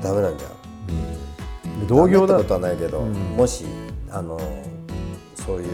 [0.04, 0.52] ダメなんじゃん。
[1.82, 3.66] で同業だってことはないけど、もし
[4.12, 4.40] あの
[5.36, 5.66] そういう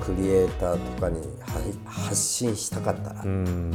[0.00, 1.39] クリエイターとかには
[1.84, 3.70] 発信したかったら、うん。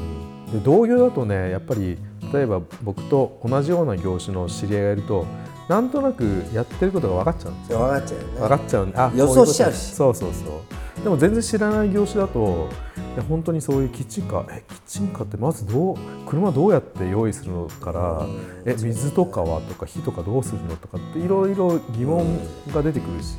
[0.52, 1.98] で同業だとねやっぱり
[2.34, 5.26] 例えば僕と同じような業種の知り合いがいると
[5.68, 7.80] なんとなくやってることが分かっちゃうんですよ。
[7.80, 8.40] 分かっちゃうよね。
[8.40, 9.94] 分かっちゃうあ予想しちゃうし。
[9.94, 10.62] そうそうそ
[11.02, 11.04] う。
[11.04, 12.70] でも全然知らない業種だと
[13.16, 18.28] いや本当にそういうキッチンカーえキッチンカーってまずどう車どうやって用意するのから
[18.66, 22.38] え水とかはとか火とかどうするのとかっていろいろ疑問
[22.74, 23.38] が出てくるし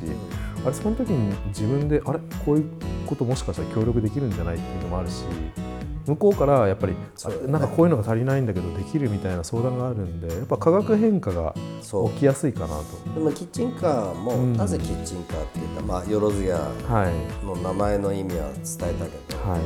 [0.65, 2.65] あれその時に自分であれこういう
[3.05, 5.23] こともしかしたら協力できるんじゃないっていうのもあるし
[6.07, 13.13] 向こうからやっぱり、ねあなんかこういうのが足りないんだけどできるみたいな相談があるんでやっぱ化学変化が起きやすいかなと。
[13.13, 14.53] でもキッチンカーも、うん。
[14.53, 17.45] なぜキッチンカーって言ったらまあよろずやはい。
[17.45, 19.61] の名前の意味は伝えたけど、はい。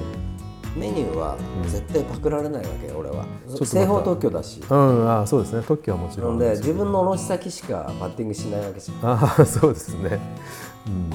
[0.78, 1.38] メニューは
[1.68, 3.26] 絶対パクられないわけよ俺は。
[3.48, 4.62] ちょっと正方特許だし。
[4.70, 5.64] うん、あそうですね。
[5.68, 9.12] 特許はもちろんで自分の卸先しかバッティングしないわけじゃん。
[9.12, 10.20] ああそうですね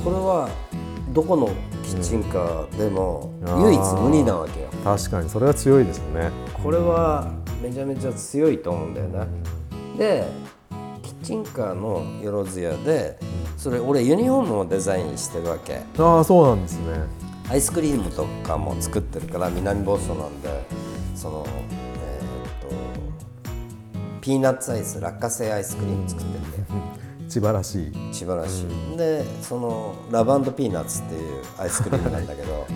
[0.05, 0.49] これは
[1.13, 1.49] どこの
[1.83, 3.63] キッチンカーでもうん。
[3.63, 4.69] 唯一無二なわけよ。
[4.85, 6.31] 確かにそれは強いですよね。
[6.63, 9.27] これはめちゃめちゃ強いと思うんだよね
[9.97, 10.25] で
[11.03, 13.19] キッチンカーのよろずやで
[13.57, 15.81] それ俺ユニフォームをデザインしてるわけ。
[15.99, 16.87] ああそうなんですね。
[17.49, 20.49] アイスクリームとかも作ってるから南房総なんで
[21.15, 26.65] そのえーっとピーナッツアイス落花生アイスクリーム作ってるんだよ
[27.29, 27.93] 千葉らしい。
[28.13, 28.65] 素晴らし
[28.95, 32.67] い、でそのラブピーナッツっていうアイスクリームなんだけど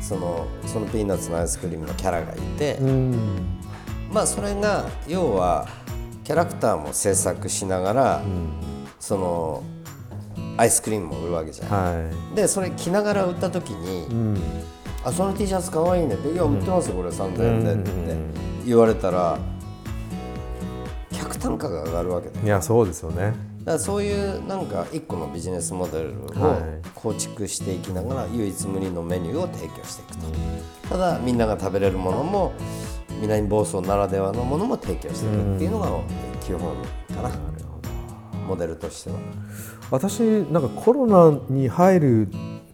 [0.00, 3.60] そのそのピーナッツのアイスクリームのキャラがいて、うん。
[4.12, 5.68] まあそれが要は
[6.24, 8.22] キャラクターも制作しながら、
[8.98, 9.62] その
[10.56, 14.38] アイスクリームも売るわけじゃん、はでそれ着ながら売った時にい、うん
[15.04, 17.90] 「あその T シャツかわいいね」って「いや売ってますよこれ3000円で」って
[18.66, 19.38] 言われたら
[21.12, 30.26] 客単価が上がるわけでいやそうですよねだからそういうなんか一個のビジネスモデルをはい構築していきながら唯一無二のメニューを提供していくと、
[30.88, 32.52] ただみんなが食べれるものも
[33.20, 35.90] 南房総ならではのものも提供していくっていうのが
[36.42, 36.60] 基本
[37.14, 37.30] かな、
[38.46, 39.16] モデルとしては。
[39.90, 42.28] 私なんかコロナに入る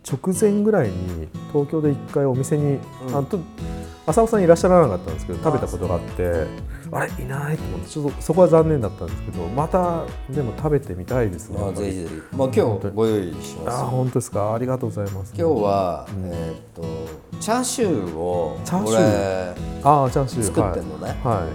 [0.09, 2.79] 直前ぐらいに東京で一回お店に、
[3.13, 3.41] あと
[4.07, 6.47] 浅尾さんいらっしゃらなかったんですけど食べたことがあって
[6.93, 11.59] あれいないと思ってちょっとそこは残念だったんですけどまたでも食べてみたいですね。
[11.59, 13.79] まあ、ぜひぜひ、まあ、今日ご用意します。
[13.79, 14.55] あー本当ですか？
[14.55, 15.35] ありがとうございます。
[15.37, 19.05] 今日は、えーっとチャーシューをチャーシュ俺
[19.83, 20.43] ああチャーシュー。
[20.45, 21.09] 作ってんのね。
[21.23, 21.47] はい、は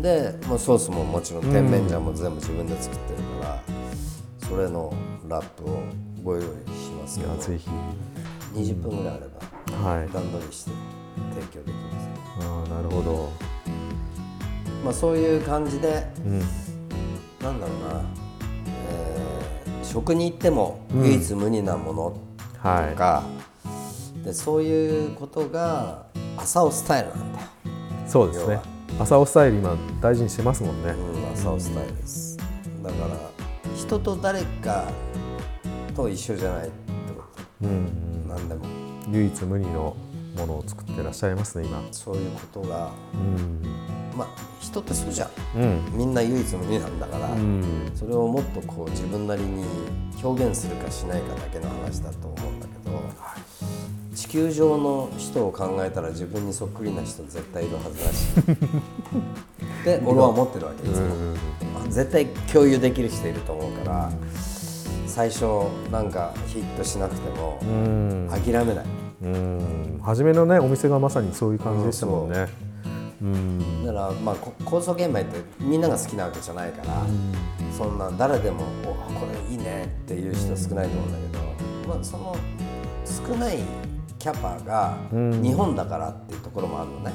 [0.00, 3.62] で、まあ、ソースももちろん甜麺醤も全部自分で作ってるから、
[4.48, 4.92] それの
[5.28, 5.80] ラップを
[6.22, 7.36] ご用意しますい、けど。
[7.36, 7.68] ぜひ。
[8.54, 9.26] 20分ぐらいあれ
[9.80, 10.08] ばはい。
[10.12, 10.70] 段取りして
[11.34, 13.30] 提供できます、ああなるほど。
[14.84, 16.38] まあ、そういう感じでうん。
[16.38, 18.02] なんだろうな、
[18.90, 22.16] えー食に行っても唯一無二なもの
[22.62, 23.24] はとか、
[24.24, 26.06] でそういうことが
[26.36, 27.46] 朝尾スタイルなんだよ、
[28.06, 28.60] いそうですね。
[28.98, 32.38] 朝尾スタイル今大事にしてますもんね、うん、朝尾スタイルです。
[32.82, 33.16] だから
[33.76, 34.88] 人と誰か
[35.94, 36.72] と一緒じゃないって
[37.14, 37.22] こ
[37.60, 38.28] とうん。
[38.28, 38.64] 何でも。
[39.10, 39.94] 唯一無二の
[40.36, 41.82] ものを作ってらっしゃいますね今。
[41.90, 43.62] そういうことがうん。
[44.16, 44.28] まあ
[44.60, 45.30] 人ってそうじゃん。
[45.60, 45.98] うん。
[45.98, 47.90] みんな唯一無二なんだから、うん。
[47.94, 49.64] それをもっとこう自分なりに
[50.22, 53.00] 表現するかしないかだけの話だと思うんだけど、
[54.14, 58.58] 地球上の人を考えたら自分にそっくりな人絶対いるはずだし。
[59.84, 61.06] で俺は思ってるわけいつも、
[61.84, 64.12] あ絶対共有できる人いると思うから
[65.08, 65.44] 最初
[65.90, 68.28] なんかヒットしなくてもうん。
[68.30, 68.84] 諦めない
[69.22, 70.00] うん。
[70.02, 72.48] 初めのねお店がまさにそういう感じでしたもんね。
[73.22, 73.86] うん。
[73.86, 77.02] だからまあこ構想玄米ってみんなが好きなわけじゃないから、
[77.76, 82.36] そんな誰でも「おこれいいね」っていう人少ないと思うんだけど、まあ、その
[83.04, 83.58] 少ない
[84.18, 87.12] キャパが日本だからっていうところもあるのね、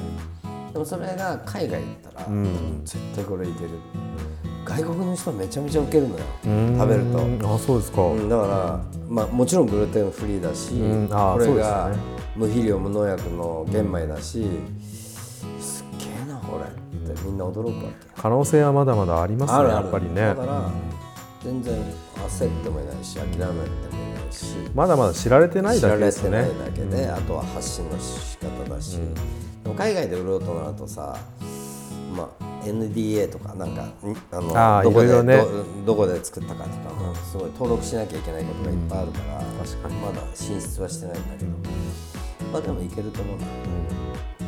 [0.72, 2.82] でもそれが海外行ったら、うん。
[2.84, 3.70] 絶対これいける、
[4.64, 7.18] 外国の人はめちゃめちゃウケるのよ、食べると。
[7.18, 11.90] うんあそうですか、うん、だから、まあ、もちろんグルテンフリーだし、うんこれが
[12.36, 14.46] 無肥料無農薬の玄米だし、
[15.60, 17.86] すっげえなこれってみんな驚くわけ。
[17.86, 17.92] よ。
[18.16, 20.14] 可能性はまだまだありますねやっぱりね。
[20.14, 20.70] だから、
[21.42, 23.64] 全然焦ってもいないし諦めてもいな
[24.28, 26.30] いし、まだまだ知られてないだけですね。
[26.30, 28.98] てないだけで、あとは発信の仕方だし、
[29.64, 31.16] でも海外で売ろうとなるとさ、
[32.14, 33.94] まあ、NDA とかなんかん
[34.32, 35.36] あのあーどこでね。
[35.36, 39.94] どどこで作ったかとかもすごい登録しなきゃいけないことがいっぱいあるから、確かに。
[39.96, 41.50] まだ進出はしてないんだけど、
[42.52, 43.46] まあでもいけると思うな、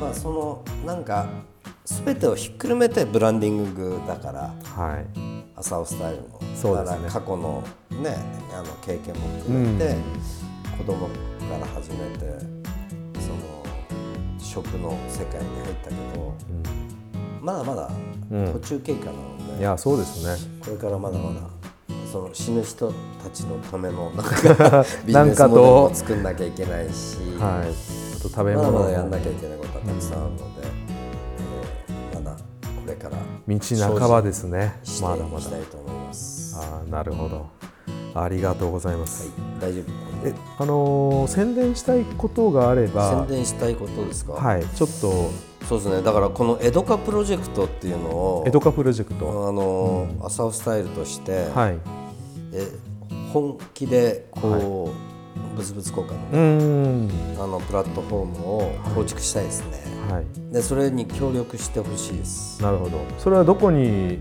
[0.01, 1.27] まあそのなんか
[1.85, 5.07] 全てをひっくるめてブランディングだからはい。
[5.57, 7.09] 朝尾スタイルもそうですね。
[7.09, 8.17] 過去のね
[8.55, 9.97] あの経験も含めて、
[10.79, 11.13] 子供か
[11.61, 12.39] ら始めて
[13.21, 13.65] その
[14.39, 16.35] 食の世界に入ったけど、
[17.41, 17.91] まだまだ
[18.31, 18.53] うん。
[18.55, 20.51] 途中経過なので、いやそうですね。
[20.65, 21.41] これからまだまだ
[22.13, 27.69] その死ぬ人たちのための なんかビジネスモデルも作んなきゃいけないし、はい。
[27.69, 32.39] あと食べまだ物まだやんなのきゃいけないことはたくさんあるので、えーまだこ
[32.87, 33.17] れから
[33.49, 34.81] 道半ばですね。
[35.03, 35.39] まだまだ。
[35.39, 36.55] いきたいと思います。
[36.57, 37.47] はあーなるほど。
[38.13, 39.31] ありがとうございます、い、
[39.61, 39.85] 大丈夫。
[40.27, 43.25] えあのー宣伝したいことがあれば。
[43.29, 44.33] 宣伝したいことですか？
[44.33, 44.65] はい。
[44.75, 45.31] ちょっと
[45.69, 46.03] そうですね。
[46.03, 49.49] だからこのエドカプロジェクトっていうのをエドカプロジェクト。
[49.49, 51.79] あの、朝尾スタイルとして、はい。
[52.53, 52.67] え
[53.33, 55.11] 本気でこう、
[55.57, 57.43] 物々交換のうーん。
[57.43, 59.79] あのプラットフォームを構築したいですね。
[60.11, 60.53] はい。
[60.53, 62.61] でそれに協力してほしいです。
[62.63, 62.99] なるほど。
[63.19, 64.19] それはどこに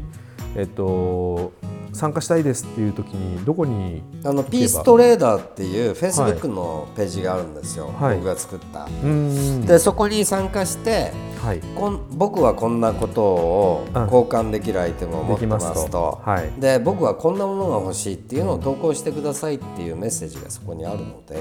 [0.56, 1.52] えっと
[1.94, 8.16] 参加したいですっていう時にどこにあのピーストレーダーっていうフェイスブックのページがあるんですよ、はい。
[8.16, 8.88] 僕が作った。
[9.68, 11.12] でそこに参加して
[11.42, 11.62] はい。
[11.76, 14.04] こん僕はこんなことをうん。
[14.04, 15.92] 交換できるアイテムを持ってますできますと。
[15.92, 16.52] とはい。
[16.60, 21.40] で僕はこんなものが欲しいっていうのを投稿してくださいっていうメッセージがそこにあるので、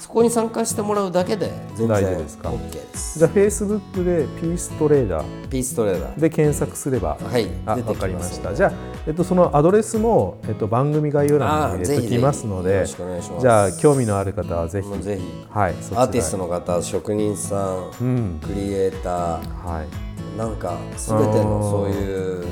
[0.00, 3.18] そこに参加してもらうだけで全然大丈夫ですか？OK です。
[3.18, 5.48] じゃあフェイスブックでピーストレーダー。
[5.48, 6.20] ピーストレーダー。
[6.20, 7.16] で検索すれば。
[7.22, 7.48] はい。
[7.66, 8.54] あ出てきわかりました。
[8.54, 8.72] じゃあ、
[9.06, 15.22] えっと、そのアドレスも、えっと、番組概要欄に入れておきますのでじゃあ興味のある方はぜひぜひ。
[15.50, 18.40] はいアーティストの方職人さんうん。
[18.42, 20.38] クリエイターはい。
[20.38, 22.46] なんか全てのそういう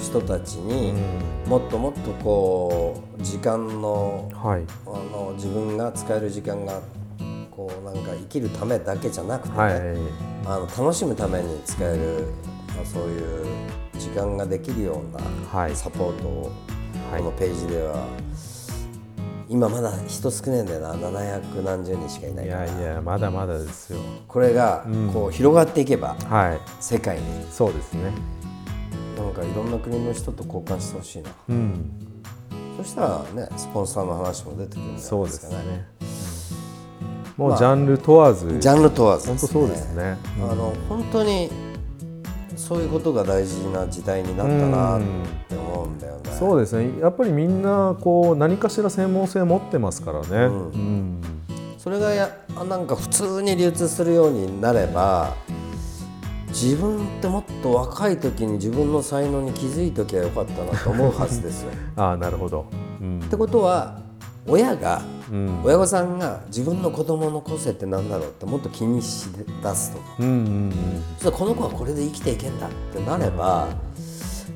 [0.00, 0.92] 人たちに
[1.46, 4.64] もっともっとこう時間のはい。
[4.86, 6.80] あの自分が使える時間が
[7.50, 9.72] こうなんか生きるためだけじゃなくてね、はい。
[10.46, 12.28] あの楽しむために使える、
[12.74, 13.46] まあ、そういう
[13.98, 15.76] 時間ができるようはない。
[15.76, 16.52] サポートを
[17.10, 17.20] はい。
[17.20, 18.04] このページでは、
[19.48, 20.94] 今まだ人少ねえんだよな。
[20.94, 22.66] 700何十人しかいないいから。
[22.66, 24.00] やいやまだまだですよ。
[24.26, 26.60] これがこう広がっていけば、はい。
[26.80, 27.22] 世界に。
[27.50, 28.12] そうですね。
[29.16, 31.30] なんかいろんな国の人と交換してほしいな。
[31.48, 31.90] うん。
[32.76, 35.54] そしたらねスポンサーの話も出てくるんじゃそないうでかね。
[35.54, 35.88] ね、
[37.36, 40.18] もうジャンル問わず、ジャンル問わず本当そうですね。
[40.50, 41.50] あの本当に
[42.56, 45.00] そういうことが大事な時代になったなっ
[45.48, 46.30] て思うんだよね。
[46.32, 47.00] そうですね。
[47.00, 50.70] やっぱりみんなこう何かしら専門性持ってますからね、ん。
[50.70, 51.20] うん。
[51.78, 52.30] それがや
[52.68, 55.36] なんか普通に流通するようになれば
[56.48, 61.70] 自分ってもっと若い時に自分の才能に気づいときゃよかったなと思うはずですよ。
[61.96, 62.66] ああなるほど、
[63.00, 63.20] うん。
[63.20, 64.00] ってことは
[64.48, 65.15] 親がうん
[65.64, 69.28] 親御さんが自分の子供の個性って何だろうってもっと気にし
[69.62, 69.98] だすと。
[70.20, 70.72] うんうん
[71.18, 73.68] そしたらこの子はこれで生きていけんだってなれば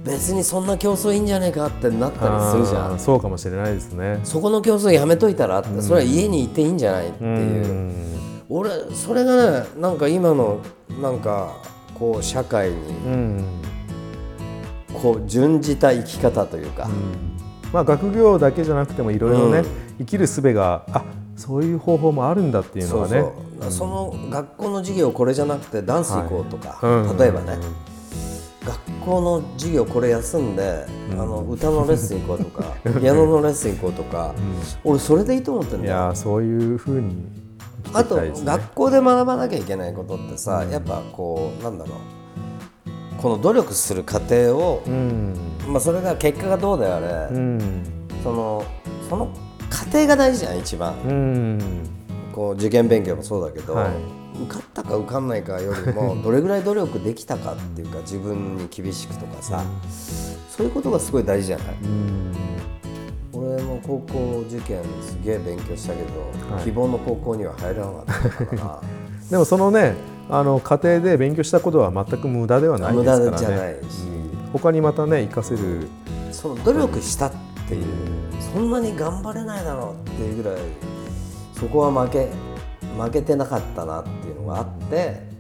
[0.05, 2.99] 別にそんな競争いいんじゃねえかってなったりするじゃん。
[2.99, 4.21] そうかもしれないですね。
[4.25, 7.95] そこの競争やめといたらってそれは家にいていいんじゃないっていう、うん。
[8.49, 10.61] 俺それがねなんか今の
[11.01, 11.57] なんか
[11.95, 13.45] こう社会にうん。
[15.03, 16.91] こう準じた生き方というか、
[17.73, 21.05] まあ学業だけじゃなくてもいろいろね、うん生きる術があ
[21.37, 23.33] そういう方法もあるんだっていうのそうがね。
[23.61, 27.19] そう、その学校の授業これじゃなくてダンス行こうとか、うん。
[27.19, 27.59] 例えばね、
[28.65, 32.65] 学校の授業これ休んで、あの歌のレッスン行こうとか
[33.01, 34.35] ピアノのレッスン行こうとか、
[34.85, 37.27] 俺それでいいと思ってんいだよそういうふうに
[37.85, 41.97] 生きあと学校で学ばなきゃいけないことってさ、やっぱこうなんだろう。
[43.21, 45.35] この努力する過程を、うん。
[45.69, 47.83] まあ、それが結果がどうであれ、うん。
[48.25, 48.63] その
[49.11, 49.29] その
[49.71, 51.59] 過程が大事じゃん一番、うん。
[52.33, 53.91] こう受験勉強もそうだけど、はい。
[54.43, 59.63] 受かったか受かんないかよりも どれぐらい努力できたかっていうか自分に厳しくとかさ、
[60.49, 62.33] そういうことがすごい大事じゃない、うん。
[63.33, 66.65] 俺も高校受験すげえ勉強したけど、はい。
[66.65, 68.63] 希望の高校には入らなかったから。
[68.65, 68.81] な
[69.31, 69.95] でもそのね
[70.29, 73.25] あの家庭で勉強したことは全く無駄ではないですからね。
[73.25, 73.77] 無駄じゃないし。
[74.45, 74.51] うん。
[74.53, 75.89] 他にまたね活かせる。
[76.33, 77.33] その努力したっ
[77.69, 77.85] ていう、
[78.41, 80.61] そんなに頑張れないだろうっていうぐらい
[81.55, 82.29] そこは負け
[82.99, 85.31] 負けてなかったなっていうのがあって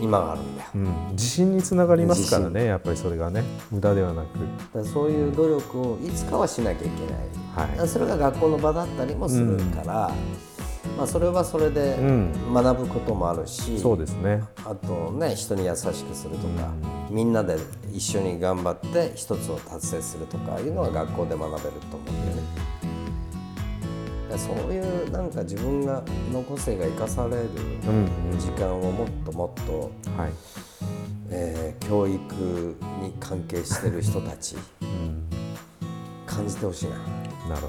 [0.00, 0.70] 今があるんだよ。
[0.74, 3.42] うん、自信につながりますからねやっぱりそれがね。
[3.70, 4.22] 無駄ではな
[4.72, 4.84] く。
[4.84, 7.88] そういう努力をいつかはしなきゃいけない、はい。
[7.88, 10.10] それが学校の場だったりもするから、
[10.96, 12.54] まあ、それはそれでうん。
[12.54, 14.42] 学ぶこともあるし、そうですね。
[14.64, 16.70] あとね人に優しくするとか、
[17.10, 17.56] みんなで
[17.92, 22.42] 一緒に頑張って一つを達成するとかいうのは学校で学べると思うんだよね。
[24.36, 27.42] そういうなんか自分がの個性が生かされる
[27.86, 30.32] うん時間をもっともっと、はい、
[31.30, 35.28] えー教育に関係してる人たちうん、
[36.26, 36.96] 感じてほしいな。
[37.54, 37.68] なる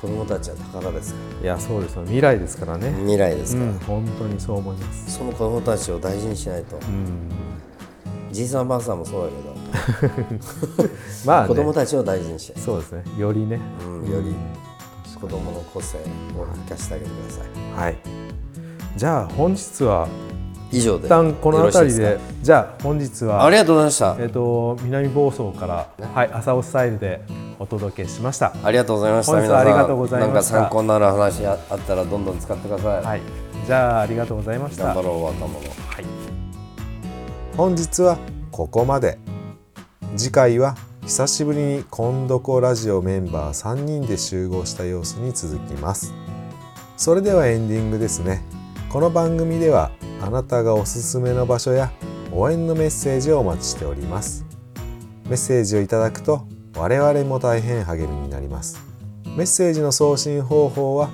[0.00, 2.02] 子供たちは宝ですいやそうですよ。
[2.04, 2.90] 未来ですかららね。
[3.00, 5.18] 未来ですから、うん本当にそう思います。
[5.18, 7.30] その子供たちを大事にしないと、うん。
[8.32, 10.08] じいさんばあさんもそうだけ
[10.86, 10.88] ど、
[11.26, 13.04] まあ、ね、子供たちを大事にして、そうですね。
[13.18, 14.34] よりね、うん、より。
[15.20, 16.00] 子供の個性を
[16.66, 17.84] 生かしてあげてください。
[17.84, 17.96] はい。
[18.96, 20.08] じゃあ本日は
[20.70, 27.22] 以上で一旦この辺りよろしいでじゃあ本日はありがとうございましたえっ、と南房総から、はい、朝尾スタイルで
[27.58, 28.54] お届けしました。
[28.64, 33.20] ありがとうございました本日皆さんはありがとうございましたなんか参考になる話ああったらどんどん使ってください、はい、
[33.66, 34.84] じゃあありがとうございました。
[34.84, 36.04] 頑張ろう若者はい、
[37.56, 38.18] 本日は
[38.50, 39.18] ここまで。
[40.16, 46.12] 次回は久しぶりにコンドコラジオメンバー3人で集合した様子に続きます。
[46.96, 48.42] それではエンディングですね。
[48.90, 51.92] この番組ではあなたがおすすめの場所や
[52.32, 54.44] 応援のメッセージをお待ちしております。
[55.26, 58.80] メッセージをいただくと我々も大変励みになります。
[59.24, 61.08] メッセージの送信方法は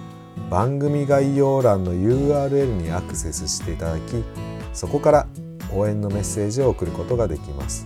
[0.49, 4.25] 番組概要欄の URL にアクセスしていただき
[4.73, 5.27] そこから
[5.71, 7.85] 応援のメッセージを送ることができます。